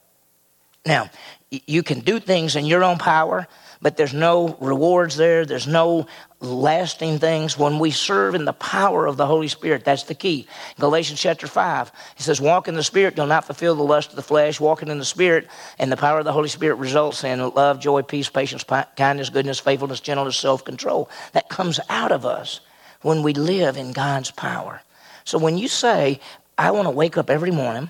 Now, 0.83 1.11
you 1.51 1.83
can 1.83 1.99
do 1.99 2.19
things 2.19 2.55
in 2.55 2.65
your 2.65 2.83
own 2.83 2.97
power, 2.97 3.47
but 3.81 3.97
there's 3.97 4.13
no 4.13 4.57
rewards 4.59 5.17
there. 5.17 5.45
There's 5.45 5.67
no 5.67 6.07
lasting 6.39 7.19
things 7.19 7.57
when 7.57 7.79
we 7.79 7.91
serve 7.91 8.35
in 8.35 8.45
the 8.45 8.53
power 8.53 9.05
of 9.05 9.17
the 9.17 9.25
Holy 9.25 9.47
Spirit. 9.47 9.83
That's 9.83 10.03
the 10.03 10.15
key. 10.15 10.47
Galatians 10.79 11.19
chapter 11.19 11.47
5, 11.47 11.91
he 12.15 12.23
says, 12.23 12.39
Walk 12.39 12.67
in 12.67 12.75
the 12.75 12.83
Spirit, 12.83 13.15
do 13.15 13.25
not 13.25 13.45
fulfill 13.45 13.75
the 13.75 13.83
lust 13.83 14.11
of 14.11 14.15
the 14.15 14.21
flesh. 14.21 14.59
Walking 14.59 14.89
in 14.89 14.99
the 14.99 15.05
Spirit 15.05 15.47
and 15.79 15.91
the 15.91 15.97
power 15.97 16.19
of 16.19 16.25
the 16.25 16.33
Holy 16.33 16.49
Spirit 16.49 16.75
results 16.75 17.23
in 17.23 17.39
love, 17.51 17.79
joy, 17.79 18.01
peace, 18.01 18.29
patience, 18.29 18.63
kindness, 18.95 19.29
goodness, 19.29 19.59
faithfulness, 19.59 19.99
gentleness, 19.99 20.37
self 20.37 20.63
control. 20.63 21.09
That 21.33 21.49
comes 21.49 21.79
out 21.89 22.11
of 22.11 22.25
us 22.25 22.59
when 23.01 23.23
we 23.23 23.33
live 23.33 23.77
in 23.77 23.91
God's 23.91 24.31
power. 24.31 24.81
So 25.23 25.37
when 25.37 25.57
you 25.57 25.67
say, 25.67 26.19
I 26.57 26.71
want 26.71 26.87
to 26.87 26.91
wake 26.91 27.17
up 27.17 27.29
every 27.29 27.51
morning 27.51 27.89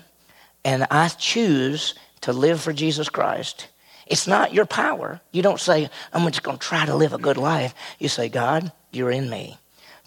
and 0.64 0.86
I 0.90 1.08
choose 1.08 1.94
to 2.22 2.32
live 2.32 2.60
for 2.60 2.72
Jesus 2.72 3.08
Christ, 3.08 3.68
it's 4.08 4.26
not 4.26 4.52
your 4.52 4.66
power. 4.66 5.20
You 5.32 5.42
don't 5.42 5.60
say, 5.60 5.88
I'm 6.12 6.26
just 6.26 6.42
going 6.42 6.58
to 6.58 6.66
try 6.66 6.86
to 6.86 6.94
live 6.94 7.12
a 7.12 7.18
good 7.18 7.36
life. 7.36 7.74
You 7.98 8.08
say, 8.08 8.28
God, 8.28 8.72
you're 8.90 9.10
in 9.10 9.30
me. 9.30 9.58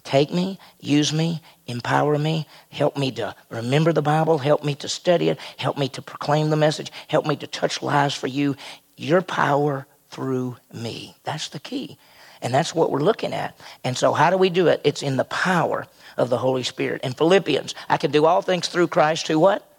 Take 0.04 0.32
me, 0.32 0.58
use 0.80 1.12
me, 1.12 1.40
empower 1.66 2.18
me, 2.18 2.46
help 2.70 2.96
me 2.96 3.12
to 3.12 3.36
remember 3.50 3.92
the 3.92 4.02
Bible, 4.02 4.38
help 4.38 4.64
me 4.64 4.74
to 4.76 4.88
study 4.88 5.28
it, 5.28 5.38
help 5.56 5.78
me 5.78 5.88
to 5.90 6.02
proclaim 6.02 6.50
the 6.50 6.56
message, 6.56 6.90
help 7.06 7.24
me 7.24 7.36
to 7.36 7.46
touch 7.46 7.82
lives 7.82 8.14
for 8.14 8.26
you. 8.26 8.56
Your 8.96 9.22
power 9.22 9.86
through 10.10 10.56
me. 10.72 11.16
That's 11.22 11.48
the 11.48 11.60
key. 11.60 11.98
And 12.42 12.52
that's 12.52 12.74
what 12.74 12.90
we're 12.90 13.00
looking 13.00 13.32
at. 13.32 13.56
And 13.84 13.96
so, 13.96 14.12
how 14.12 14.30
do 14.30 14.36
we 14.36 14.50
do 14.50 14.66
it? 14.66 14.80
It's 14.82 15.02
in 15.02 15.16
the 15.16 15.24
power 15.24 15.86
of 16.16 16.28
the 16.28 16.38
Holy 16.38 16.64
Spirit. 16.64 17.02
In 17.02 17.12
Philippians, 17.12 17.74
I 17.88 17.96
can 17.96 18.10
do 18.10 18.26
all 18.26 18.42
things 18.42 18.66
through 18.66 18.88
Christ 18.88 19.28
who 19.28 19.38
what? 19.38 19.71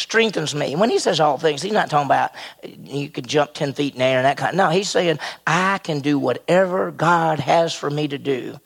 Strengthens 0.00 0.54
me. 0.54 0.74
When 0.76 0.88
he 0.88 0.98
says 0.98 1.20
all 1.20 1.36
things, 1.36 1.60
he's 1.60 1.74
not 1.74 1.90
talking 1.90 2.06
about 2.06 2.30
uh, 2.64 2.68
you 2.84 3.10
can 3.10 3.26
jump 3.26 3.52
10 3.52 3.74
feet 3.74 3.92
in 3.92 3.98
the 3.98 4.04
air 4.06 4.16
and 4.16 4.24
that 4.24 4.38
kind. 4.38 4.56
No, 4.56 4.70
he's 4.70 4.88
saying 4.88 5.18
I 5.46 5.76
can 5.78 6.00
do 6.00 6.18
whatever 6.18 6.90
God 6.90 7.38
has 7.38 7.74
for 7.74 7.90
me 7.90 8.08
to 8.08 8.16
do 8.16 8.58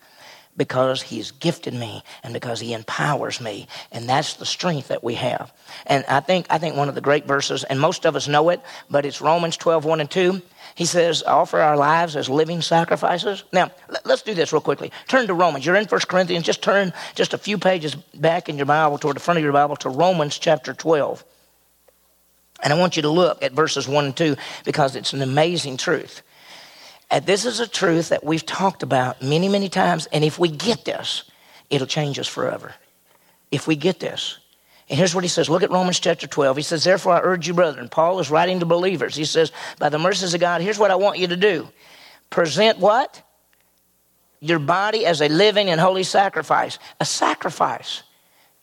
because 0.57 1.03
he's 1.03 1.31
gifted 1.33 1.75
me 1.75 2.03
and 2.23 2.33
because 2.33 2.61
he 2.61 2.73
empowers 2.73 3.41
me. 3.41 3.67
And 3.91 4.09
that's 4.09 4.35
the 4.35 4.47
strength 4.47 4.89
that 4.89 5.03
we 5.03 5.15
have. 5.15 5.53
And 5.87 6.05
i 6.09 6.21
think 6.21 6.47
i 6.51 6.59
think 6.59 6.77
one 6.77 6.89
of 6.89 6.95
the 6.95 7.01
great 7.01 7.27
verses 7.27 7.65
and 7.65 7.81
most 7.81 8.05
of 8.05 8.17
us 8.17 8.29
know 8.29 8.49
it 8.51 8.61
but 8.91 9.05
it's 9.05 9.21
romans 9.21 9.57
12 9.57 9.85
1 9.85 10.01
and 10.01 10.11
2 10.11 10.43
he 10.75 10.85
says 10.85 11.23
offer 11.23 11.61
our 11.61 11.77
lives 11.77 12.17
as 12.17 12.29
living 12.29 12.61
sacrifices. 12.61 13.45
Now 13.53 13.71
let's 14.05 14.23
do 14.23 14.35
this 14.35 14.53
real 14.53 14.61
quickly. 14.61 14.91
Turn 15.07 15.29
to 15.29 15.35
romans. 15.35 15.65
You're 15.65 15.77
in 15.77 15.87
1 15.87 16.01
corinthians. 16.09 16.45
Just 16.45 16.63
turn 16.63 16.93
just 17.15 17.33
a 17.33 17.39
few 17.39 17.59
pages 17.59 17.95
back 17.95 18.49
in 18.49 18.57
your 18.57 18.67
bible 18.67 18.99
toward 18.99 19.17
the 19.17 19.21
front 19.21 19.39
of 19.39 19.45
your 19.45 19.53
bible 19.53 19.77
to 19.77 19.89
romans 19.89 20.39
chapter 20.39 20.75
12 20.75 21.25
and 22.63 22.73
i 22.73 22.79
want 22.79 22.97
you 22.97 23.03
to 23.03 23.09
look 23.11 23.43
at 23.43 23.53
verses 23.53 23.87
1 23.87 24.05
and 24.05 24.17
2 24.17 24.37
because 24.65 24.97
it's 24.97 25.13
an 25.13 25.23
amazing 25.23 25.77
truth 25.77 26.23
and 27.11 27.27
this 27.27 27.45
is 27.45 27.61
a 27.61 27.69
truth 27.69 28.09
that 28.09 28.25
we've 28.25 28.45
talked 28.45 28.83
about 28.83 29.23
many, 29.23 29.49
many 29.49 29.69
times. 29.69 30.07
And 30.07 30.25
if 30.25 30.39
we 30.39 30.49
get 30.49 30.85
this, 30.85 31.25
it'll 31.71 31.87
change 31.87 32.19
us 32.19 32.29
forever. 32.29 32.75
If 33.51 33.67
we 33.67 33.77
get 33.77 34.01
this. 34.01 34.39
And 34.89 34.99
here's 34.99 35.15
what 35.15 35.25
he 35.25 35.29
says. 35.29 35.49
Look 35.49 35.63
at 35.63 35.71
Romans 35.71 36.01
chapter 36.01 36.27
12. 36.27 36.57
He 36.57 36.63
says, 36.63 36.85
Therefore 36.85 37.15
I 37.15 37.21
urge 37.23 37.47
you, 37.47 37.55
brethren. 37.55 37.89
Paul 37.89 38.19
is 38.21 38.31
writing 38.31 38.61
to 38.61 38.67
believers. 38.67 39.15
He 39.15 39.25
says, 39.25 39.53
By 39.79 39.89
the 39.89 39.99
mercies 39.99 40.35
of 40.35 40.41
God, 40.41 40.61
here's 40.61 40.79
what 40.79 40.91
I 40.91 40.97
want 40.97 41.19
you 41.19 41.29
to 41.29 41.37
do. 41.37 41.69
Present 42.31 42.79
what? 42.79 43.23
Your 44.41 44.59
body 44.59 45.07
as 45.07 45.23
a 45.23 45.29
living 45.29 45.71
and 45.71 45.81
holy 45.81 46.03
sacrifice. 46.03 46.79
A 47.01 47.05
sacrifice. 47.05 48.03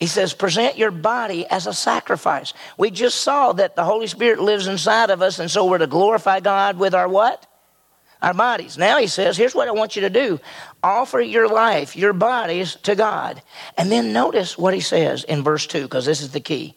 He 0.01 0.07
says, 0.07 0.33
present 0.33 0.79
your 0.79 0.89
body 0.89 1.45
as 1.45 1.67
a 1.67 1.73
sacrifice. 1.73 2.53
We 2.75 2.89
just 2.89 3.21
saw 3.21 3.53
that 3.53 3.75
the 3.75 3.83
Holy 3.83 4.07
Spirit 4.07 4.39
lives 4.39 4.65
inside 4.65 5.11
of 5.11 5.21
us, 5.21 5.37
and 5.37 5.49
so 5.49 5.65
we're 5.65 5.77
to 5.77 5.85
glorify 5.85 6.39
God 6.39 6.79
with 6.79 6.95
our 6.95 7.07
what? 7.07 7.45
Our 8.21 8.33
bodies. 8.33 8.77
Now 8.77 8.97
he 8.97 9.07
says, 9.07 9.37
here's 9.37 9.55
what 9.55 9.67
I 9.67 9.71
want 9.71 9.95
you 9.95 10.01
to 10.03 10.09
do 10.09 10.39
offer 10.83 11.21
your 11.21 11.47
life, 11.47 11.95
your 11.95 12.13
bodies 12.13 12.75
to 12.83 12.95
God. 12.95 13.41
And 13.77 13.91
then 13.91 14.13
notice 14.13 14.57
what 14.57 14.73
he 14.73 14.79
says 14.79 15.23
in 15.23 15.43
verse 15.43 15.67
2, 15.67 15.83
because 15.83 16.05
this 16.05 16.21
is 16.21 16.31
the 16.31 16.39
key 16.39 16.75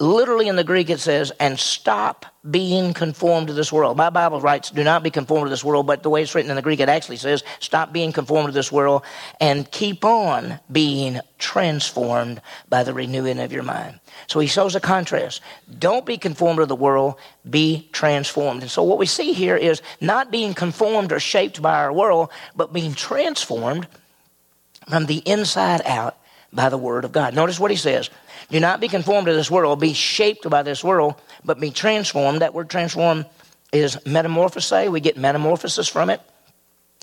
literally 0.00 0.48
in 0.48 0.56
the 0.56 0.64
Greek 0.64 0.90
it 0.90 1.00
says, 1.00 1.30
and 1.38 1.58
stop 1.58 2.26
being 2.48 2.92
conformed 2.92 3.46
to 3.46 3.54
this 3.54 3.72
world. 3.72 3.96
My 3.96 4.10
Bible 4.10 4.40
writes, 4.40 4.70
do 4.70 4.82
not 4.84 5.02
be 5.02 5.10
conformed 5.10 5.46
to 5.46 5.50
this 5.50 5.64
world, 5.64 5.86
but 5.86 6.02
the 6.02 6.10
way 6.10 6.22
it's 6.22 6.34
written 6.34 6.50
in 6.50 6.56
the 6.56 6.62
Greek, 6.62 6.80
it 6.80 6.88
actually 6.88 7.16
says, 7.16 7.44
stop 7.60 7.92
being 7.92 8.12
conformed 8.12 8.48
to 8.48 8.52
this 8.52 8.72
world 8.72 9.02
and 9.40 9.70
keep 9.70 10.04
on 10.04 10.58
being 10.70 11.20
transformed 11.38 12.42
by 12.68 12.82
the 12.82 12.92
renewing 12.92 13.38
of 13.38 13.52
your 13.52 13.62
mind. 13.62 14.00
So 14.26 14.40
he 14.40 14.46
shows 14.46 14.74
a 14.74 14.80
contrast. 14.80 15.40
Don't 15.78 16.04
be 16.04 16.18
conformed 16.18 16.58
to 16.58 16.66
the 16.66 16.76
world, 16.76 17.14
be 17.48 17.88
transformed. 17.92 18.62
And 18.62 18.70
so 18.70 18.82
what 18.82 18.98
we 18.98 19.06
see 19.06 19.32
here 19.32 19.56
is 19.56 19.80
not 20.00 20.30
being 20.30 20.54
conformed 20.54 21.12
or 21.12 21.20
shaped 21.20 21.62
by 21.62 21.76
our 21.76 21.92
world, 21.92 22.30
but 22.56 22.72
being 22.72 22.94
transformed 22.94 23.86
from 24.88 25.06
the 25.06 25.18
inside 25.18 25.82
out 25.86 26.18
by 26.54 26.68
the 26.68 26.78
Word 26.78 27.04
of 27.04 27.12
God. 27.12 27.34
Notice 27.34 27.58
what 27.58 27.70
he 27.70 27.76
says. 27.76 28.10
Do 28.50 28.60
not 28.60 28.80
be 28.80 28.88
conformed 28.88 29.26
to 29.26 29.32
this 29.32 29.50
world, 29.50 29.80
be 29.80 29.94
shaped 29.94 30.48
by 30.48 30.62
this 30.62 30.84
world, 30.84 31.14
but 31.44 31.60
be 31.60 31.70
transformed. 31.70 32.42
That 32.42 32.54
word 32.54 32.68
transform 32.68 33.24
is 33.72 34.04
metamorphose. 34.06 34.88
We 34.88 35.00
get 35.00 35.16
metamorphosis 35.16 35.88
from 35.88 36.10
it. 36.10 36.20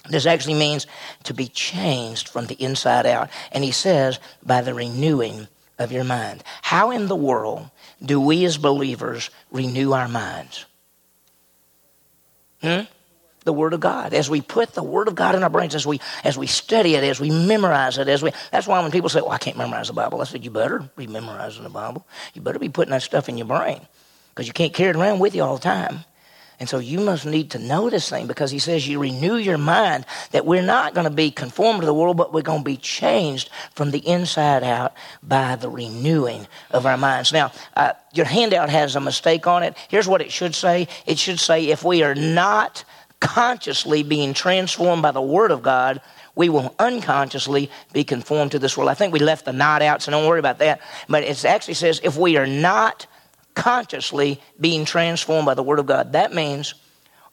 This 0.10 0.26
actually 0.26 0.56
means 0.56 0.88
to 1.26 1.34
be 1.34 1.48
changed 1.48 2.30
from 2.30 2.48
the 2.48 2.56
inside 2.56 3.06
out. 3.06 3.30
And 3.52 3.64
he 3.64 3.72
says, 3.72 4.20
by 4.44 4.62
the 4.62 4.74
renewing 4.74 5.48
of 5.78 5.92
your 5.92 6.04
mind. 6.04 6.44
How 6.62 6.92
in 6.92 7.08
the 7.08 7.16
world 7.16 7.70
do 8.04 8.20
we 8.20 8.46
as 8.46 8.58
believers 8.58 9.30
renew 9.52 9.94
our 9.94 10.08
minds? 10.08 10.66
Hmm? 12.62 12.82
The 13.44 13.54
Word 13.54 13.74
of 13.74 13.80
God. 13.80 14.14
As 14.14 14.30
we 14.30 14.42
put 14.42 14.74
the 14.74 14.84
Word 14.84 15.08
of 15.08 15.16
God 15.16 15.36
in 15.36 15.44
our 15.44 15.50
brains, 15.50 15.76
as 15.76 15.86
we 15.86 16.00
as 16.24 16.38
we 16.38 16.48
study 16.48 16.96
it, 16.96 17.04
as 17.04 17.20
we 17.20 17.30
memorize 17.30 17.98
it, 17.98 18.08
as 18.08 18.22
we 18.22 18.32
that's 18.52 18.68
why 18.68 18.82
when 18.82 18.92
people 18.92 19.10
say, 19.10 19.22
Well, 19.22 19.32
I 19.32 19.38
can't 19.38 19.58
memorize 19.58 19.88
the 19.88 19.94
Bible, 19.94 20.22
I 20.22 20.26
said, 20.26 20.44
You 20.44 20.52
better 20.52 20.80
be 20.96 21.08
memorizing 21.08 21.64
the 21.64 21.70
Bible. 21.70 22.06
You 22.34 22.42
better 22.42 22.60
be 22.60 22.70
putting 22.70 22.92
that 22.92 23.02
stuff 23.02 23.30
in 23.30 23.38
your 23.38 23.48
brain. 23.48 23.82
Because 24.30 24.48
you 24.48 24.54
can't 24.54 24.74
carry 24.74 24.92
it 24.92 24.96
around 24.96 25.20
with 25.20 25.36
you 25.36 25.44
all 25.44 25.56
the 25.56 25.62
time. 25.62 26.06
And 26.62 26.70
so 26.70 26.78
you 26.78 27.00
must 27.00 27.26
need 27.26 27.50
to 27.52 27.60
know 27.60 27.90
this 27.90 28.08
thing 28.08 28.28
because 28.28 28.52
he 28.52 28.60
says 28.60 28.88
you 28.88 29.00
renew 29.00 29.36
your 29.36 29.58
mind 29.58 30.06
that 30.30 30.46
we're 30.46 30.62
not 30.62 30.94
going 30.94 31.06
to 31.06 31.10
be 31.10 31.32
conformed 31.32 31.80
to 31.80 31.88
the 31.88 31.94
world, 31.94 32.18
but 32.18 32.32
we're 32.32 32.44
going 32.44 32.60
to 32.60 32.64
be 32.64 32.78
changed 32.78 33.50
from 33.72 33.90
the 33.90 34.08
inside 34.08 34.62
out 34.62 34.94
by 35.24 35.56
the 35.56 35.68
renewing 35.68 36.48
of 36.70 36.86
our 36.86 36.98
minds. 36.98 37.34
Now, 37.34 37.52
uh, 37.76 37.94
your 38.14 38.28
handout 38.28 38.70
has 38.70 38.96
a 38.96 39.00
mistake 39.02 39.48
on 39.48 39.64
it. 39.64 39.76
Here's 39.90 40.08
what 40.08 40.22
it 40.22 40.32
should 40.32 40.54
say 40.54 40.88
it 41.08 41.18
should 41.18 41.40
say, 41.40 41.70
if 41.70 41.84
we 41.84 42.04
are 42.04 42.14
not 42.14 42.84
consciously 43.22 44.04
being 44.04 44.34
transformed 44.34 45.02
by 45.02 45.12
the 45.12 45.22
Word 45.22 45.52
of 45.52 45.64
God, 45.64 46.02
we 46.36 46.50
will 46.50 46.76
unconsciously 46.80 47.72
be 47.94 48.04
conformed 48.04 48.52
to 48.52 48.60
this 48.60 48.76
world. 48.76 48.90
I 48.90 48.94
think 48.94 49.14
we 49.14 49.20
left 49.20 49.46
the 49.46 49.54
not 49.54 49.82
out, 49.82 50.02
so 50.02 50.12
don't 50.12 50.28
worry 50.28 50.40
about 50.40 50.60
that. 50.60 50.82
But 51.08 51.24
it 51.24 51.46
actually 51.46 51.76
says 51.76 52.02
if 52.04 52.18
we 52.18 52.36
are 52.36 52.48
not 52.48 53.06
consciously 53.54 54.42
being 54.60 54.84
transformed 54.84 55.46
by 55.46 55.54
the 55.54 55.64
Word 55.64 55.80
of 55.80 55.86
God, 55.86 56.14
that 56.14 56.34
means 56.34 56.74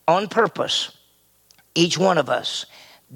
on 0.06 0.28
purpose, 0.28 0.96
each 1.74 1.98
one 1.98 2.18
of 2.18 2.28
us 2.28 2.66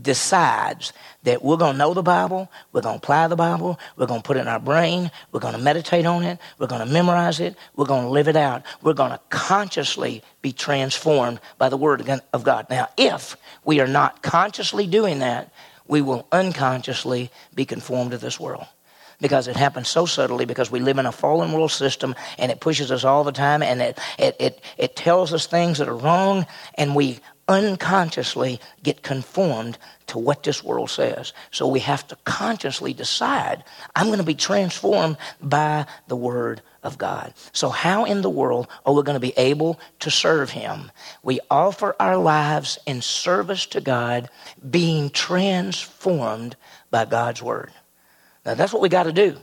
decides 0.00 0.92
that 1.24 1.42
we're 1.42 1.56
going 1.56 1.72
to 1.72 1.78
know 1.78 1.92
the 1.94 2.02
Bible, 2.02 2.50
we're 2.72 2.80
going 2.80 2.98
to 2.98 3.02
apply 3.02 3.28
the 3.28 3.36
Bible, 3.36 3.78
we're 3.96 4.06
going 4.06 4.22
to 4.22 4.26
put 4.26 4.36
it 4.36 4.40
in 4.40 4.48
our 4.48 4.58
brain, 4.58 5.10
we're 5.30 5.40
going 5.40 5.54
to 5.54 5.60
meditate 5.60 6.06
on 6.06 6.22
it, 6.22 6.38
we're 6.58 6.66
going 6.66 6.86
to 6.86 6.92
memorize 6.92 7.40
it, 7.40 7.56
we're 7.76 7.84
going 7.84 8.04
to 8.04 8.10
live 8.10 8.28
it 8.28 8.36
out. 8.36 8.62
We're 8.82 8.94
going 8.94 9.10
to 9.10 9.20
consciously 9.28 10.22
be 10.40 10.52
transformed 10.52 11.40
by 11.58 11.68
the 11.68 11.76
Word 11.76 12.08
of 12.32 12.44
God. 12.44 12.66
Now, 12.70 12.88
if 12.96 13.36
we 13.64 13.80
are 13.80 13.86
not 13.86 14.22
consciously 14.22 14.86
doing 14.86 15.18
that, 15.18 15.52
we 15.86 16.00
will 16.00 16.26
unconsciously 16.32 17.30
be 17.54 17.64
conformed 17.64 18.12
to 18.12 18.18
this 18.18 18.40
world 18.40 18.66
because 19.20 19.46
it 19.46 19.56
happens 19.56 19.88
so 19.88 20.04
subtly 20.04 20.44
because 20.44 20.70
we 20.70 20.80
live 20.80 20.98
in 20.98 21.06
a 21.06 21.12
fallen 21.12 21.52
world 21.52 21.70
system 21.70 22.14
and 22.38 22.50
it 22.50 22.60
pushes 22.60 22.90
us 22.90 23.04
all 23.04 23.24
the 23.24 23.32
time 23.32 23.62
and 23.62 23.80
it, 23.80 23.98
it, 24.18 24.36
it, 24.38 24.60
it 24.76 24.96
tells 24.96 25.32
us 25.32 25.46
things 25.46 25.78
that 25.78 25.88
are 25.88 25.96
wrong 25.96 26.44
and 26.74 26.94
we 26.94 27.20
unconsciously 27.48 28.60
get 28.82 29.02
conformed 29.02 29.78
to 30.06 30.18
what 30.18 30.42
this 30.42 30.62
world 30.62 30.90
says. 30.90 31.32
So 31.50 31.66
we 31.66 31.80
have 31.80 32.06
to 32.08 32.16
consciously 32.24 32.92
decide 32.92 33.64
I'm 33.94 34.06
going 34.06 34.18
to 34.18 34.24
be 34.24 34.34
transformed 34.34 35.16
by 35.40 35.86
the 36.08 36.16
Word 36.16 36.62
of 36.82 36.98
God. 36.98 37.34
So, 37.52 37.68
how 37.68 38.04
in 38.04 38.22
the 38.22 38.30
world 38.30 38.68
are 38.84 38.92
we 38.92 39.02
going 39.02 39.16
to 39.16 39.20
be 39.20 39.34
able 39.36 39.78
to 40.00 40.10
serve 40.10 40.50
Him? 40.50 40.90
We 41.22 41.40
offer 41.50 41.94
our 42.00 42.16
lives 42.16 42.78
in 42.86 43.02
service 43.02 43.66
to 43.66 43.80
God, 43.80 44.28
being 44.68 45.10
transformed 45.10 46.56
by 46.90 47.04
God's 47.04 47.42
Word. 47.42 47.72
Now, 48.44 48.54
that's 48.54 48.72
what 48.72 48.82
we 48.82 48.88
got 48.88 49.04
to 49.04 49.12
do. 49.12 49.38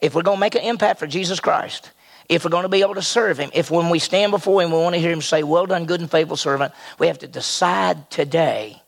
If 0.00 0.14
we're 0.14 0.22
going 0.22 0.36
to 0.36 0.40
make 0.40 0.54
an 0.54 0.62
impact 0.62 0.98
for 0.98 1.06
Jesus 1.06 1.40
Christ, 1.40 1.90
if 2.28 2.44
we're 2.44 2.50
going 2.50 2.64
to 2.64 2.68
be 2.68 2.82
able 2.82 2.94
to 2.94 3.02
serve 3.02 3.38
Him, 3.38 3.50
if 3.54 3.70
when 3.70 3.90
we 3.90 3.98
stand 3.98 4.32
before 4.32 4.62
Him, 4.62 4.70
we 4.70 4.78
want 4.78 4.94
to 4.94 5.00
hear 5.00 5.12
Him 5.12 5.22
say, 5.22 5.42
Well 5.42 5.66
done, 5.66 5.86
good 5.86 6.00
and 6.00 6.10
faithful 6.10 6.36
servant, 6.36 6.72
we 6.98 7.06
have 7.06 7.18
to 7.20 7.28
decide 7.28 8.10
today, 8.10 8.82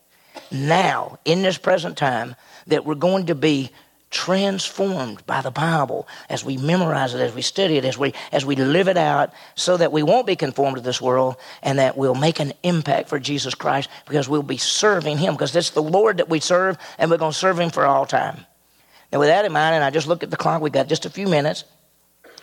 now, 0.50 1.18
in 1.24 1.42
this 1.42 1.58
present 1.58 1.96
time, 1.96 2.34
that 2.66 2.84
we're 2.84 2.94
going 2.94 3.26
to 3.26 3.34
be 3.34 3.70
transformed 4.10 5.24
by 5.26 5.42
the 5.42 5.50
Bible 5.50 6.08
as 6.30 6.44
we 6.44 6.56
memorize 6.56 7.14
it, 7.14 7.20
as 7.20 7.34
we 7.34 7.42
study 7.42 7.76
it, 7.76 7.84
as 7.84 7.98
we, 7.98 8.14
as 8.32 8.44
we 8.44 8.56
live 8.56 8.88
it 8.88 8.96
out, 8.96 9.32
so 9.54 9.76
that 9.76 9.92
we 9.92 10.02
won't 10.02 10.26
be 10.26 10.36
conformed 10.36 10.76
to 10.76 10.82
this 10.82 11.00
world 11.00 11.36
and 11.62 11.78
that 11.78 11.96
we'll 11.96 12.14
make 12.14 12.40
an 12.40 12.52
impact 12.62 13.08
for 13.08 13.18
Jesus 13.18 13.54
Christ 13.54 13.90
because 14.06 14.28
we'll 14.28 14.42
be 14.42 14.56
serving 14.56 15.18
Him 15.18 15.34
because 15.34 15.54
it's 15.54 15.70
the 15.70 15.82
Lord 15.82 16.18
that 16.18 16.28
we 16.28 16.40
serve 16.40 16.78
and 16.98 17.10
we're 17.10 17.18
going 17.18 17.32
to 17.32 17.38
serve 17.38 17.60
Him 17.60 17.70
for 17.70 17.84
all 17.84 18.06
time. 18.06 18.46
Now, 19.12 19.18
with 19.18 19.28
that 19.28 19.44
in 19.44 19.52
mind, 19.52 19.74
and 19.74 19.84
I 19.84 19.90
just 19.90 20.06
looked 20.06 20.22
at 20.22 20.30
the 20.30 20.36
clock, 20.36 20.60
we've 20.60 20.72
got 20.72 20.88
just 20.88 21.06
a 21.06 21.10
few 21.10 21.28
minutes. 21.28 21.64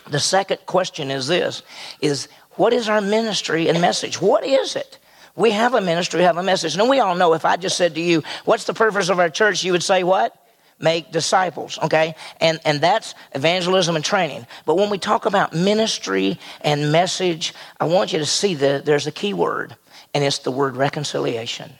The 0.08 0.20
second 0.20 0.58
question 0.66 1.10
is 1.10 1.26
this 1.26 1.62
is 2.00 2.28
what 2.52 2.72
is 2.72 2.88
our 2.88 3.00
ministry 3.00 3.68
and 3.68 3.80
message? 3.80 4.20
What 4.20 4.44
is 4.44 4.76
it? 4.76 4.98
We 5.34 5.50
have 5.50 5.74
a 5.74 5.80
ministry, 5.80 6.20
we 6.20 6.24
have 6.24 6.38
a 6.38 6.42
message. 6.42 6.76
And 6.76 6.88
we 6.88 7.00
all 7.00 7.14
know 7.14 7.34
if 7.34 7.44
I 7.44 7.56
just 7.56 7.76
said 7.76 7.94
to 7.94 8.00
you, 8.00 8.22
what's 8.46 8.64
the 8.64 8.72
purpose 8.72 9.10
of 9.10 9.18
our 9.18 9.28
church? 9.28 9.62
You 9.62 9.72
would 9.72 9.82
say 9.82 10.02
what? 10.02 10.34
Make 10.78 11.12
disciples, 11.12 11.78
okay? 11.82 12.14
And 12.40 12.60
and 12.64 12.80
that's 12.80 13.14
evangelism 13.34 13.96
and 13.96 14.04
training. 14.04 14.46
But 14.64 14.76
when 14.76 14.90
we 14.90 14.98
talk 14.98 15.24
about 15.24 15.54
ministry 15.54 16.38
and 16.60 16.92
message, 16.92 17.54
I 17.80 17.86
want 17.86 18.12
you 18.12 18.18
to 18.18 18.26
see 18.26 18.54
that 18.54 18.84
there's 18.84 19.06
a 19.06 19.12
key 19.12 19.32
word, 19.32 19.76
and 20.14 20.22
it's 20.22 20.38
the 20.38 20.50
word 20.50 20.76
reconciliation. 20.76 21.72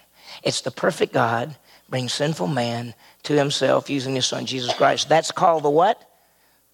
It's 0.43 0.63
the 0.63 0.71
perfect 0.71 1.13
God 1.13 1.57
bring 1.89 2.09
sinful 2.09 2.47
man 2.47 2.95
to 3.25 3.35
himself 3.35 3.91
using 3.91 4.15
his 4.15 4.27
son 4.27 4.47
Jesus 4.47 4.73
Christ. 4.75 5.09
That's 5.09 5.31
called 5.31 5.63
the 5.63 5.71
what? 5.71 6.03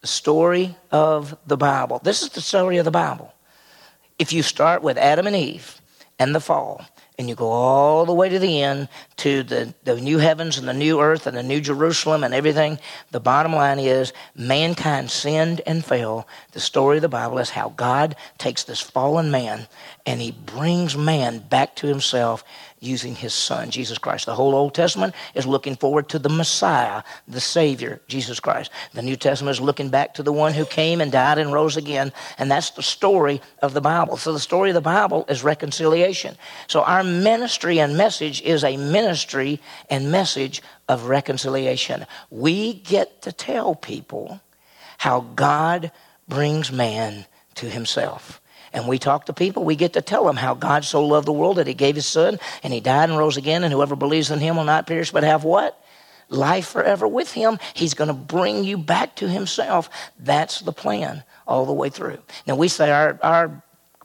The 0.02 0.08
story 0.08 0.76
of 0.90 1.36
the 1.46 1.56
Bible. 1.56 2.00
This 2.02 2.22
is 2.22 2.30
the 2.30 2.40
story 2.40 2.76
of 2.76 2.84
the 2.84 2.90
Bible. 2.90 3.32
If 4.18 4.32
you 4.32 4.42
start 4.42 4.82
with 4.82 4.98
Adam 4.98 5.26
and 5.26 5.36
Eve 5.36 5.80
and 6.18 6.34
the 6.34 6.40
fall, 6.40 6.84
and 7.18 7.28
you 7.28 7.36
go 7.36 7.50
all 7.50 8.04
the 8.04 8.12
way 8.12 8.28
to 8.28 8.38
the 8.40 8.62
end 8.62 8.88
to 9.16 9.42
the, 9.42 9.74
the 9.84 10.00
new 10.00 10.18
heavens 10.18 10.58
and 10.58 10.66
the 10.66 10.72
new 10.72 11.00
earth 11.00 11.26
and 11.26 11.36
the 11.36 11.42
new 11.42 11.60
Jerusalem 11.60 12.24
and 12.24 12.34
everything, 12.34 12.78
the 13.10 13.20
bottom 13.20 13.54
line 13.54 13.78
is 13.78 14.12
mankind 14.34 15.10
sinned 15.10 15.60
and 15.66 15.84
fell. 15.84 16.26
The 16.52 16.60
story 16.60 16.96
of 16.98 17.02
the 17.02 17.08
Bible 17.08 17.38
is 17.38 17.50
how 17.50 17.70
God 17.70 18.16
takes 18.38 18.64
this 18.64 18.80
fallen 18.80 19.30
man 19.30 19.66
and 20.06 20.20
he 20.20 20.32
brings 20.32 20.96
man 20.96 21.38
back 21.38 21.76
to 21.76 21.86
himself 21.86 22.44
using 22.80 23.14
his 23.14 23.32
son, 23.32 23.70
Jesus 23.70 23.96
Christ. 23.96 24.26
The 24.26 24.34
whole 24.34 24.56
Old 24.56 24.74
Testament 24.74 25.14
is 25.34 25.46
looking 25.46 25.76
forward 25.76 26.08
to 26.08 26.18
the 26.18 26.28
Messiah, 26.28 27.04
the 27.28 27.40
Savior, 27.40 28.00
Jesus 28.08 28.40
Christ. 28.40 28.72
The 28.92 29.02
New 29.02 29.14
Testament 29.14 29.56
is 29.56 29.60
looking 29.60 29.88
back 29.88 30.14
to 30.14 30.24
the 30.24 30.32
one 30.32 30.52
who 30.52 30.66
came 30.66 31.00
and 31.00 31.12
died 31.12 31.38
and 31.38 31.52
rose 31.52 31.76
again. 31.76 32.12
And 32.38 32.50
that's 32.50 32.70
the 32.70 32.82
story 32.82 33.40
of 33.60 33.72
the 33.72 33.80
Bible. 33.80 34.16
So 34.16 34.32
the 34.32 34.40
story 34.40 34.70
of 34.70 34.74
the 34.74 34.80
Bible 34.80 35.24
is 35.28 35.44
reconciliation. 35.44 36.36
So 36.66 36.82
our 36.82 37.04
ministry 37.04 37.78
and 37.78 37.96
message 37.96 38.42
is 38.42 38.64
a 38.64 38.76
ministry 38.76 39.11
and 39.90 40.10
message 40.10 40.62
of 40.88 41.08
reconciliation. 41.08 42.06
We 42.30 42.74
get 42.74 43.22
to 43.22 43.32
tell 43.32 43.74
people 43.74 44.40
how 44.98 45.20
God 45.20 45.92
brings 46.28 46.72
man 46.72 47.26
to 47.56 47.68
himself 47.68 48.40
and 48.72 48.88
we 48.88 48.98
talk 48.98 49.26
to 49.26 49.32
people, 49.32 49.64
we 49.64 49.76
get 49.76 49.92
to 49.94 50.02
tell 50.02 50.24
them 50.24 50.36
how 50.36 50.54
God 50.54 50.84
so 50.84 51.04
loved 51.04 51.26
the 51.26 51.32
world 51.32 51.56
that 51.56 51.66
he 51.66 51.74
gave 51.74 51.94
his 51.94 52.06
son 52.06 52.38
and 52.62 52.72
he 52.72 52.80
died 52.80 53.10
and 53.10 53.18
rose 53.18 53.36
again, 53.36 53.64
and 53.64 53.72
whoever 53.72 53.96
believes 53.96 54.30
in 54.30 54.40
him 54.40 54.56
will 54.56 54.64
not 54.64 54.86
perish 54.86 55.10
but 55.10 55.24
have 55.24 55.44
what? 55.44 55.78
Life 56.28 56.68
forever 56.68 57.06
with 57.06 57.32
him. 57.32 57.58
He's 57.74 57.92
going 57.92 58.08
to 58.08 58.14
bring 58.14 58.64
you 58.64 58.78
back 58.78 59.16
to 59.16 59.28
himself. 59.28 59.90
That's 60.18 60.60
the 60.60 60.72
plan 60.72 61.22
all 61.46 61.66
the 61.66 61.72
way 61.74 61.90
through. 61.90 62.18
Now, 62.46 62.56
we 62.56 62.68
say 62.68 62.90
our, 62.90 63.18
our 63.22 63.62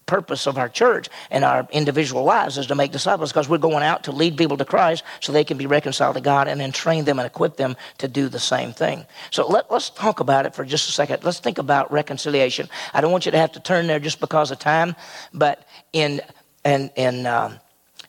purpose 0.08 0.48
of 0.48 0.58
our 0.58 0.70
church 0.70 1.10
and 1.30 1.44
our 1.44 1.68
individual 1.72 2.24
lives 2.24 2.58
is 2.58 2.66
to 2.68 2.76
make 2.76 2.92
disciples 2.92 3.32
because 3.32 3.48
we're 3.48 3.60
going 3.60 3.84
out 3.84 4.06
to 4.06 4.12
lead 4.12 4.38
people 4.38 4.58
to 4.58 4.66
Christ 4.66 5.04
so 5.20 5.32
they 5.32 5.44
can 5.44 5.58
be 5.58 5.68
reconciled 5.68 6.16
to 6.16 6.22
God 6.22 6.48
and 6.48 6.60
then 6.60 6.72
train 6.72 7.06
them 7.06 7.20
and 7.20 7.28
equip 7.28 7.58
them 7.58 7.76
to 8.00 8.08
do 8.08 8.30
the 8.30 8.40
same 8.40 8.74
thing. 8.74 9.06
So 9.30 9.48
let, 9.48 9.70
us 9.70 9.90
talk 9.92 10.20
about 10.20 10.46
it 10.46 10.56
for 10.56 10.66
just 10.66 10.90
a 10.90 10.92
second. 10.92 11.24
Let's 11.24 11.40
think 11.40 11.60
about 11.60 11.92
reconciliation. 11.92 12.70
I 12.94 13.02
don't 13.02 13.12
want 13.12 13.26
you 13.26 13.32
to 13.34 13.38
have 13.38 13.52
to 13.52 13.60
turn 13.60 13.86
there 13.86 14.00
just 14.00 14.20
because 14.20 14.50
of 14.50 14.58
time, 14.58 14.96
but 15.34 15.68
in, 15.94 16.22
in, 16.64 16.90
in 16.96 17.28
um, 17.28 17.60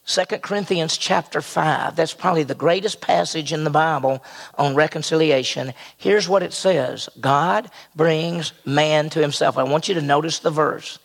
2 0.07 0.25
Corinthians 0.39 0.97
chapter 0.97 1.43
5, 1.43 1.95
that's 1.95 2.15
probably 2.15 2.43
the 2.43 2.55
greatest 2.55 3.03
passage 3.03 3.53
in 3.53 3.65
the 3.65 3.71
Bible 3.71 4.25
on 4.57 4.75
reconciliation. 4.75 5.75
Here's 5.99 6.27
what 6.27 6.43
it 6.43 6.55
says 6.55 7.11
God 7.21 7.71
brings 7.95 8.55
man 8.65 9.11
to 9.11 9.21
himself. 9.21 9.59
I 9.59 9.65
want 9.65 9.89
you 9.89 9.95
to 9.95 10.01
notice 10.01 10.39
the 10.39 10.51
verse. 10.51 10.99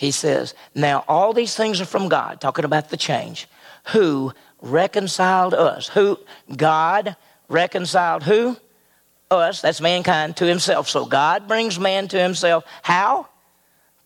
He 0.00 0.12
says, 0.12 0.54
Now 0.74 1.04
all 1.08 1.34
these 1.34 1.54
things 1.54 1.78
are 1.78 1.84
from 1.84 2.08
God, 2.08 2.40
talking 2.40 2.64
about 2.64 2.88
the 2.88 2.96
change, 2.96 3.46
who 3.88 4.32
reconciled 4.62 5.52
us. 5.52 5.88
Who? 5.88 6.18
God 6.56 7.16
reconciled 7.50 8.22
who? 8.22 8.56
Us, 9.30 9.60
that's 9.60 9.78
mankind, 9.82 10.38
to 10.38 10.46
himself. 10.46 10.88
So 10.88 11.04
God 11.04 11.46
brings 11.46 11.78
man 11.78 12.08
to 12.08 12.18
himself. 12.18 12.64
How? 12.82 13.28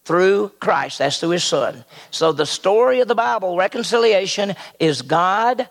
Through 0.05 0.49
Christ. 0.59 0.99
That's 0.99 1.21
through 1.21 1.31
his 1.31 1.45
Son. 1.45 1.85
So 2.11 2.33
the 2.33 2.45
story 2.45 2.99
of 2.99 3.07
the 3.07 3.15
Bible, 3.15 3.57
reconciliation, 3.57 4.57
is 4.81 5.01
God 5.01 5.69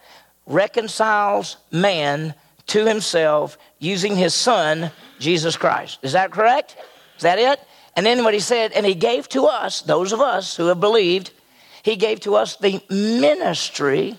reconciles 0.47 1.57
man 1.69 2.33
to 2.67 2.85
himself 2.85 3.57
using 3.77 4.15
his 4.15 4.33
Son, 4.33 4.89
Jesus 5.19 5.57
Christ. 5.57 5.99
Is 6.01 6.13
that 6.13 6.31
correct? 6.31 6.77
Is 7.17 7.23
that 7.23 7.39
it? 7.39 7.59
And 7.95 8.05
then 8.05 8.23
what 8.23 8.33
he 8.33 8.39
said, 8.39 8.71
and 8.71 8.85
he 8.85 8.95
gave 8.95 9.29
to 9.29 9.45
us, 9.45 9.81
those 9.81 10.11
of 10.11 10.19
us 10.19 10.55
who 10.55 10.67
have 10.67 10.79
believed, 10.79 11.31
he 11.83 11.95
gave 11.95 12.21
to 12.21 12.35
us 12.35 12.55
the 12.55 12.81
ministry 12.89 14.17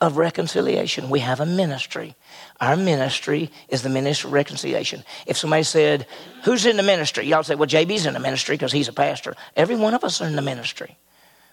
of 0.00 0.16
reconciliation. 0.16 1.08
We 1.10 1.20
have 1.20 1.38
a 1.38 1.46
ministry. 1.46 2.16
Our 2.60 2.76
ministry 2.76 3.50
is 3.68 3.82
the 3.82 3.88
ministry 3.88 4.28
of 4.28 4.32
reconciliation. 4.32 5.04
If 5.26 5.36
somebody 5.36 5.62
said, 5.62 6.06
Who's 6.44 6.66
in 6.66 6.76
the 6.76 6.82
ministry? 6.82 7.24
Y'all 7.26 7.44
say, 7.44 7.54
Well, 7.54 7.68
JB's 7.68 8.06
in 8.06 8.14
the 8.14 8.20
ministry 8.20 8.56
because 8.56 8.72
he's 8.72 8.88
a 8.88 8.92
pastor. 8.92 9.36
Every 9.54 9.76
one 9.76 9.94
of 9.94 10.02
us 10.02 10.20
are 10.20 10.26
in 10.26 10.34
the 10.34 10.42
ministry. 10.42 10.96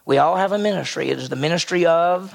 We 0.06 0.18
all 0.18 0.36
have 0.36 0.52
a 0.52 0.58
ministry. 0.58 1.10
It 1.10 1.20
is 1.20 1.30
the 1.30 1.36
ministry 1.36 1.86
of 1.86 2.34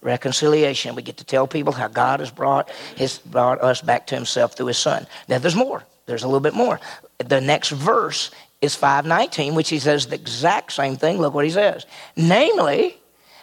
reconciliation. 0.00 0.94
We 0.94 1.02
get 1.02 1.18
to 1.18 1.24
tell 1.24 1.46
people 1.46 1.74
how 1.74 1.88
God 1.88 2.20
has 2.20 2.30
brought, 2.30 2.70
his, 2.96 3.18
brought 3.18 3.62
us 3.62 3.82
back 3.82 4.06
to 4.08 4.14
himself 4.14 4.56
through 4.56 4.66
his 4.66 4.78
son. 4.78 5.06
Now, 5.28 5.38
there's 5.38 5.56
more. 5.56 5.82
There's 6.06 6.22
a 6.22 6.26
little 6.26 6.40
bit 6.40 6.54
more. 6.54 6.80
The 7.18 7.40
next 7.40 7.70
verse 7.70 8.30
is 8.64 8.74
519, 8.74 9.54
which 9.54 9.68
he 9.68 9.78
says 9.78 10.06
the 10.06 10.14
exact 10.16 10.72
same 10.72 10.96
thing. 10.96 11.18
Look 11.18 11.34
what 11.34 11.44
he 11.44 11.50
says. 11.50 11.86
Namely, 12.16 12.98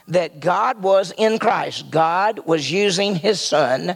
that 0.07 0.39
God 0.39 0.81
was 0.81 1.13
in 1.17 1.39
Christ. 1.39 1.89
God 1.89 2.39
was 2.39 2.71
using 2.71 3.15
his 3.15 3.39
son, 3.39 3.95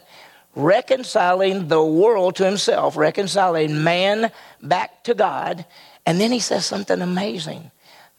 reconciling 0.56 1.68
the 1.68 1.84
world 1.84 2.38
to 2.38 2.46
himself, 2.46 2.96
reconciling 2.96 3.84
man 3.84 4.32
back 4.62 5.04
to 5.04 5.14
God. 5.14 5.66
And 6.06 6.20
then 6.20 6.32
he 6.32 6.40
says 6.40 6.66
something 6.66 7.02
amazing 7.02 7.72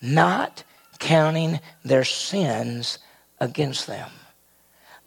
not 0.03 0.62
counting 0.99 1.61
their 1.85 2.05
sins 2.05 2.99
against 3.40 3.87
them. 3.87 4.11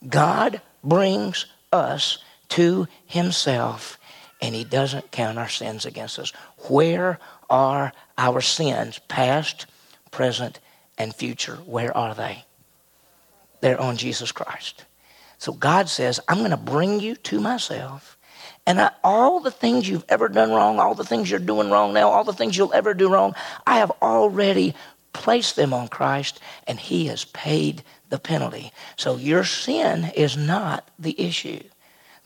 God 0.07 0.62
brings 0.83 1.45
us 1.71 2.19
to 2.49 2.88
himself 3.05 3.99
and 4.41 4.55
he 4.55 4.63
doesn't 4.63 5.12
count 5.12 5.38
our 5.38 5.49
sins 5.49 5.85
against 5.85 6.17
us. 6.17 6.31
Where 6.69 7.19
are 7.49 7.91
our 8.17 8.41
sins, 8.41 8.99
past, 9.07 9.65
present, 10.12 10.59
and 10.97 11.15
future? 11.15 11.55
Where 11.65 11.95
are 11.95 12.13
they? 12.13 12.45
They're 13.62 13.79
on 13.79 13.97
Jesus 13.97 14.31
Christ. 14.31 14.85
So 15.38 15.53
God 15.53 15.89
says, 15.89 16.19
I'm 16.27 16.39
going 16.39 16.51
to 16.51 16.57
bring 16.57 16.99
you 16.99 17.15
to 17.15 17.39
myself. 17.39 18.17
And 18.65 18.79
I, 18.79 18.91
all 19.03 19.39
the 19.39 19.51
things 19.51 19.88
you've 19.88 20.05
ever 20.09 20.27
done 20.27 20.51
wrong, 20.51 20.79
all 20.79 20.95
the 20.95 21.03
things 21.03 21.29
you're 21.29 21.39
doing 21.39 21.71
wrong 21.71 21.93
now, 21.93 22.09
all 22.09 22.23
the 22.23 22.33
things 22.33 22.57
you'll 22.57 22.73
ever 22.73 22.93
do 22.93 23.09
wrong, 23.12 23.33
I 23.65 23.77
have 23.77 23.91
already 24.01 24.75
placed 25.13 25.55
them 25.55 25.73
on 25.73 25.88
Christ, 25.88 26.39
and 26.67 26.79
He 26.79 27.07
has 27.07 27.25
paid 27.25 27.83
the 28.09 28.19
penalty. 28.19 28.71
So 28.95 29.15
your 29.15 29.43
sin 29.43 30.12
is 30.15 30.38
not 30.38 30.88
the 30.99 31.19
issue. 31.19 31.63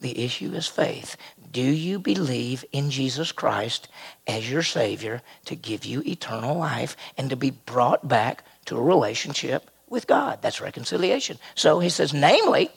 The 0.00 0.18
issue 0.24 0.52
is 0.52 0.66
faith. 0.66 1.16
Do 1.54 1.62
you 1.62 2.00
believe 2.00 2.64
in 2.72 2.90
Jesus 2.90 3.30
Christ 3.30 3.86
as 4.26 4.50
your 4.50 4.64
Savior 4.64 5.22
to 5.44 5.54
give 5.54 5.84
you 5.84 6.02
eternal 6.04 6.58
life 6.58 6.96
and 7.16 7.30
to 7.30 7.36
be 7.36 7.52
brought 7.52 8.08
back 8.08 8.44
to 8.64 8.76
a 8.76 8.82
relationship 8.82 9.70
with 9.88 10.08
God? 10.08 10.42
That's 10.42 10.60
reconciliation. 10.60 11.38
So 11.54 11.78
he 11.78 11.90
says, 11.90 12.12
namely, 12.12 12.70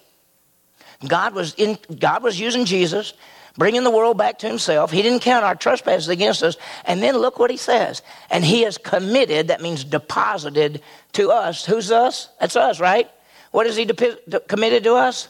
God 1.07 1.33
was, 1.33 1.55
in, 1.57 1.79
God 1.97 2.21
was 2.21 2.39
using 2.39 2.65
Jesus, 2.65 3.15
bringing 3.57 3.83
the 3.83 3.89
world 3.89 4.15
back 4.15 4.37
to 4.39 4.47
himself. 4.47 4.91
He 4.91 5.01
didn't 5.01 5.23
count 5.23 5.43
our 5.43 5.55
trespasses 5.55 6.09
against 6.09 6.43
us. 6.43 6.55
And 6.85 7.01
then 7.01 7.17
look 7.17 7.39
what 7.39 7.49
he 7.49 7.57
says. 7.57 8.03
And 8.29 8.45
he 8.45 8.61
has 8.61 8.77
committed, 8.77 9.47
that 9.47 9.59
means 9.59 9.83
deposited 9.85 10.83
to 11.13 11.31
us. 11.31 11.65
Who's 11.65 11.91
us? 11.91 12.29
That's 12.39 12.55
us, 12.55 12.79
right? 12.79 13.09
What 13.49 13.65
has 13.65 13.75
he 13.75 13.85
de- 13.85 14.39
committed 14.41 14.83
to 14.83 14.93
us? 14.93 15.29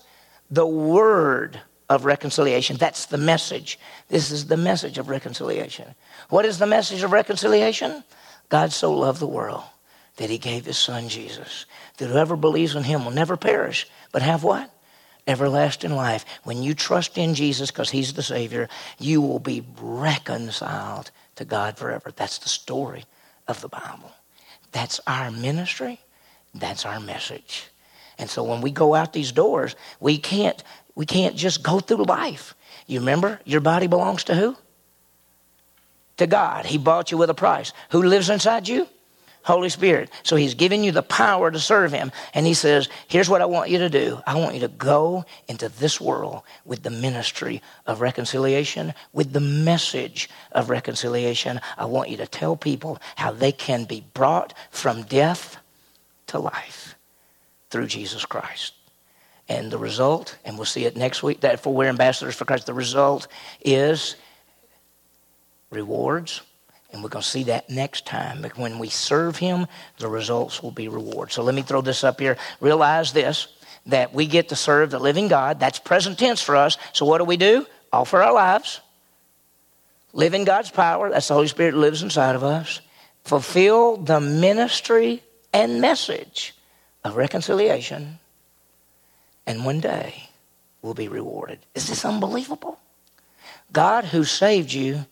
The 0.52 0.68
word 0.68 1.62
of 1.90 2.06
reconciliation. 2.06 2.78
That's 2.78 3.06
the 3.06 3.18
message. 3.18 3.80
This 4.10 4.32
is 4.32 4.48
the 4.48 4.58
message 4.58 4.98
of 4.98 5.10
reconciliation. 5.10 5.96
What 6.30 6.46
is 6.46 6.60
the 6.60 6.68
message 6.68 7.04
of 7.04 7.12
reconciliation? 7.12 8.04
God 8.50 8.72
so 8.72 8.94
loved 8.94 9.20
the 9.20 9.28
world 9.28 9.64
that 10.18 10.30
he 10.30 10.38
gave 10.38 10.66
his 10.66 10.78
son 10.78 11.10
Jesus, 11.10 11.66
that 11.98 12.08
whoever 12.08 12.36
believes 12.36 12.76
in 12.76 12.84
him 12.84 13.06
will 13.06 13.12
never 13.12 13.38
perish, 13.38 13.88
but 14.12 14.22
have 14.22 14.44
what? 14.44 14.72
Everlasting 15.28 15.92
life. 15.92 16.26
When 16.44 16.64
you 16.64 16.74
trust 16.74 17.18
in 17.18 17.36
Jesus 17.36 17.72
because 17.72 17.90
he's 17.90 18.14
the 18.14 18.24
Savior, 18.24 18.68
you 18.98 19.22
will 19.22 19.40
be 19.40 19.66
reconciled 19.80 21.12
to 21.36 21.46
God 21.46 21.78
forever. 21.78 22.12
That's 22.16 22.40
the 22.40 22.50
story 22.50 23.06
of 23.48 23.62
the 23.62 23.70
Bible. 23.70 24.12
That's 24.72 25.00
our 25.06 25.32
ministry. 25.32 26.00
That's 26.54 26.86
our 26.86 27.00
message. 27.00 27.70
And 28.18 28.30
so 28.30 28.44
when 28.44 28.62
we 28.62 28.72
go 28.72 28.96
out 28.96 29.14
these 29.14 29.32
doors, 29.32 29.76
we 30.00 30.18
can't 30.18 30.64
we 30.96 31.06
can't 31.06 31.36
just 31.36 31.62
go 31.62 31.80
through 31.80 32.06
life. 32.06 32.56
You 32.88 33.00
remember 33.00 33.40
your 33.46 33.62
body 33.62 33.86
belongs 33.86 34.24
to 34.26 34.36
who? 34.36 34.58
To 36.18 36.26
God. 36.26 36.66
He 36.66 36.80
bought 36.80 37.12
you 37.12 37.20
with 37.20 37.30
a 37.30 37.36
price. 37.36 37.72
Who 37.92 38.02
lives 38.02 38.32
inside 38.32 38.68
you? 38.68 38.88
Holy 39.44 39.70
Spirit. 39.70 40.10
So 40.24 40.36
He's 40.36 40.56
given 40.56 40.84
you 40.84 40.92
the 40.92 41.04
power 41.04 41.52
to 41.52 41.60
serve 41.60 41.92
Him. 41.92 42.12
And 42.34 42.48
He 42.48 42.56
says, 42.56 42.90
Here's 43.08 43.30
what 43.30 43.42
I 43.42 43.46
want 43.46 43.70
you 43.70 43.78
to 43.78 43.90
do 43.90 44.20
I 44.26 44.36
want 44.36 44.56
you 44.56 44.62
to 44.62 44.68
go 44.68 45.24
into 45.48 45.70
this 45.70 46.02
world 46.02 46.42
with 46.66 46.82
the 46.82 46.90
ministry 46.90 47.62
of 47.86 48.02
reconciliation, 48.02 48.96
with 49.14 49.34
the 49.34 49.40
message 49.40 50.30
of 50.52 50.72
reconciliation. 50.72 51.62
I 51.78 51.86
want 51.86 52.10
you 52.10 52.18
to 52.18 52.28
tell 52.28 52.58
people 52.58 53.00
how 53.16 53.32
they 53.32 53.52
can 53.52 53.86
be 53.86 54.04
brought 54.16 54.56
from 54.72 55.04
death 55.04 55.58
to 56.28 56.40
life 56.40 56.97
through 57.70 57.88
Jesus 57.88 58.26
Christ. 58.26 58.74
And 59.50 59.72
the 59.72 59.78
result, 59.78 60.38
and 60.44 60.58
we'll 60.58 60.66
see 60.66 60.86
it 60.86 60.98
next 60.98 61.24
week, 61.24 61.42
that 61.42 61.62
for 61.62 61.74
we're 61.74 61.88
ambassadors 61.88 62.36
for 62.36 62.46
Christ, 62.46 62.66
the 62.66 62.74
result 62.74 63.28
is 63.64 64.16
rewards. 65.70 66.42
And 66.92 67.04
we're 67.04 67.10
going 67.10 67.24
to 67.24 67.28
see 67.28 67.44
that 67.44 67.70
next 67.70 68.06
time. 68.06 68.44
When 68.56 68.80
we 68.80 68.90
serve 68.90 69.38
Him, 69.38 69.68
the 70.00 70.08
results 70.08 70.64
will 70.64 70.72
be 70.72 70.88
rewards. 70.88 71.34
So 71.34 71.44
let 71.44 71.56
me 71.56 71.62
throw 71.62 71.82
this 71.82 72.04
up 72.04 72.20
here. 72.20 72.38
Realize 72.60 73.14
this 73.14 73.48
that 73.88 74.14
we 74.14 74.26
get 74.26 74.50
to 74.50 74.56
serve 74.56 74.92
the 74.92 75.00
living 75.00 75.30
God. 75.30 75.62
That's 75.62 75.80
present 75.80 76.20
tense 76.20 76.42
for 76.42 76.58
us. 76.58 76.78
So 76.92 77.06
what 77.06 77.20
do 77.20 77.24
we 77.24 77.38
do? 77.38 77.66
Offer 77.92 78.22
our 78.22 78.34
lives. 78.34 78.82
Live 80.12 80.34
in 80.34 80.44
God's 80.44 80.70
power. 80.70 81.10
That's 81.10 81.28
the 81.28 81.34
Holy 81.34 81.48
Spirit 81.48 81.74
lives 81.74 82.04
inside 82.04 82.36
of 82.36 82.44
us. 82.44 82.82
Fulfill 83.24 83.98
the 83.98 84.20
ministry 84.20 85.24
and 85.54 85.80
message 85.80 86.54
of 87.08 87.16
reconciliation. 87.16 88.20
And 89.46 89.66
one 89.66 89.80
day 89.80 90.30
we'll 90.82 90.94
be 90.94 91.08
rewarded. 91.08 91.60
Is 91.74 91.88
this 91.88 92.06
unbelievable? 92.06 92.80
God 93.72 94.06
who 94.06 94.24
saved 94.24 94.74
you 94.74 95.06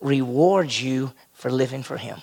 rewards 0.00 0.82
you 0.82 1.12
for 1.32 1.50
living 1.50 1.82
for 1.82 1.96
Him. 1.96 2.20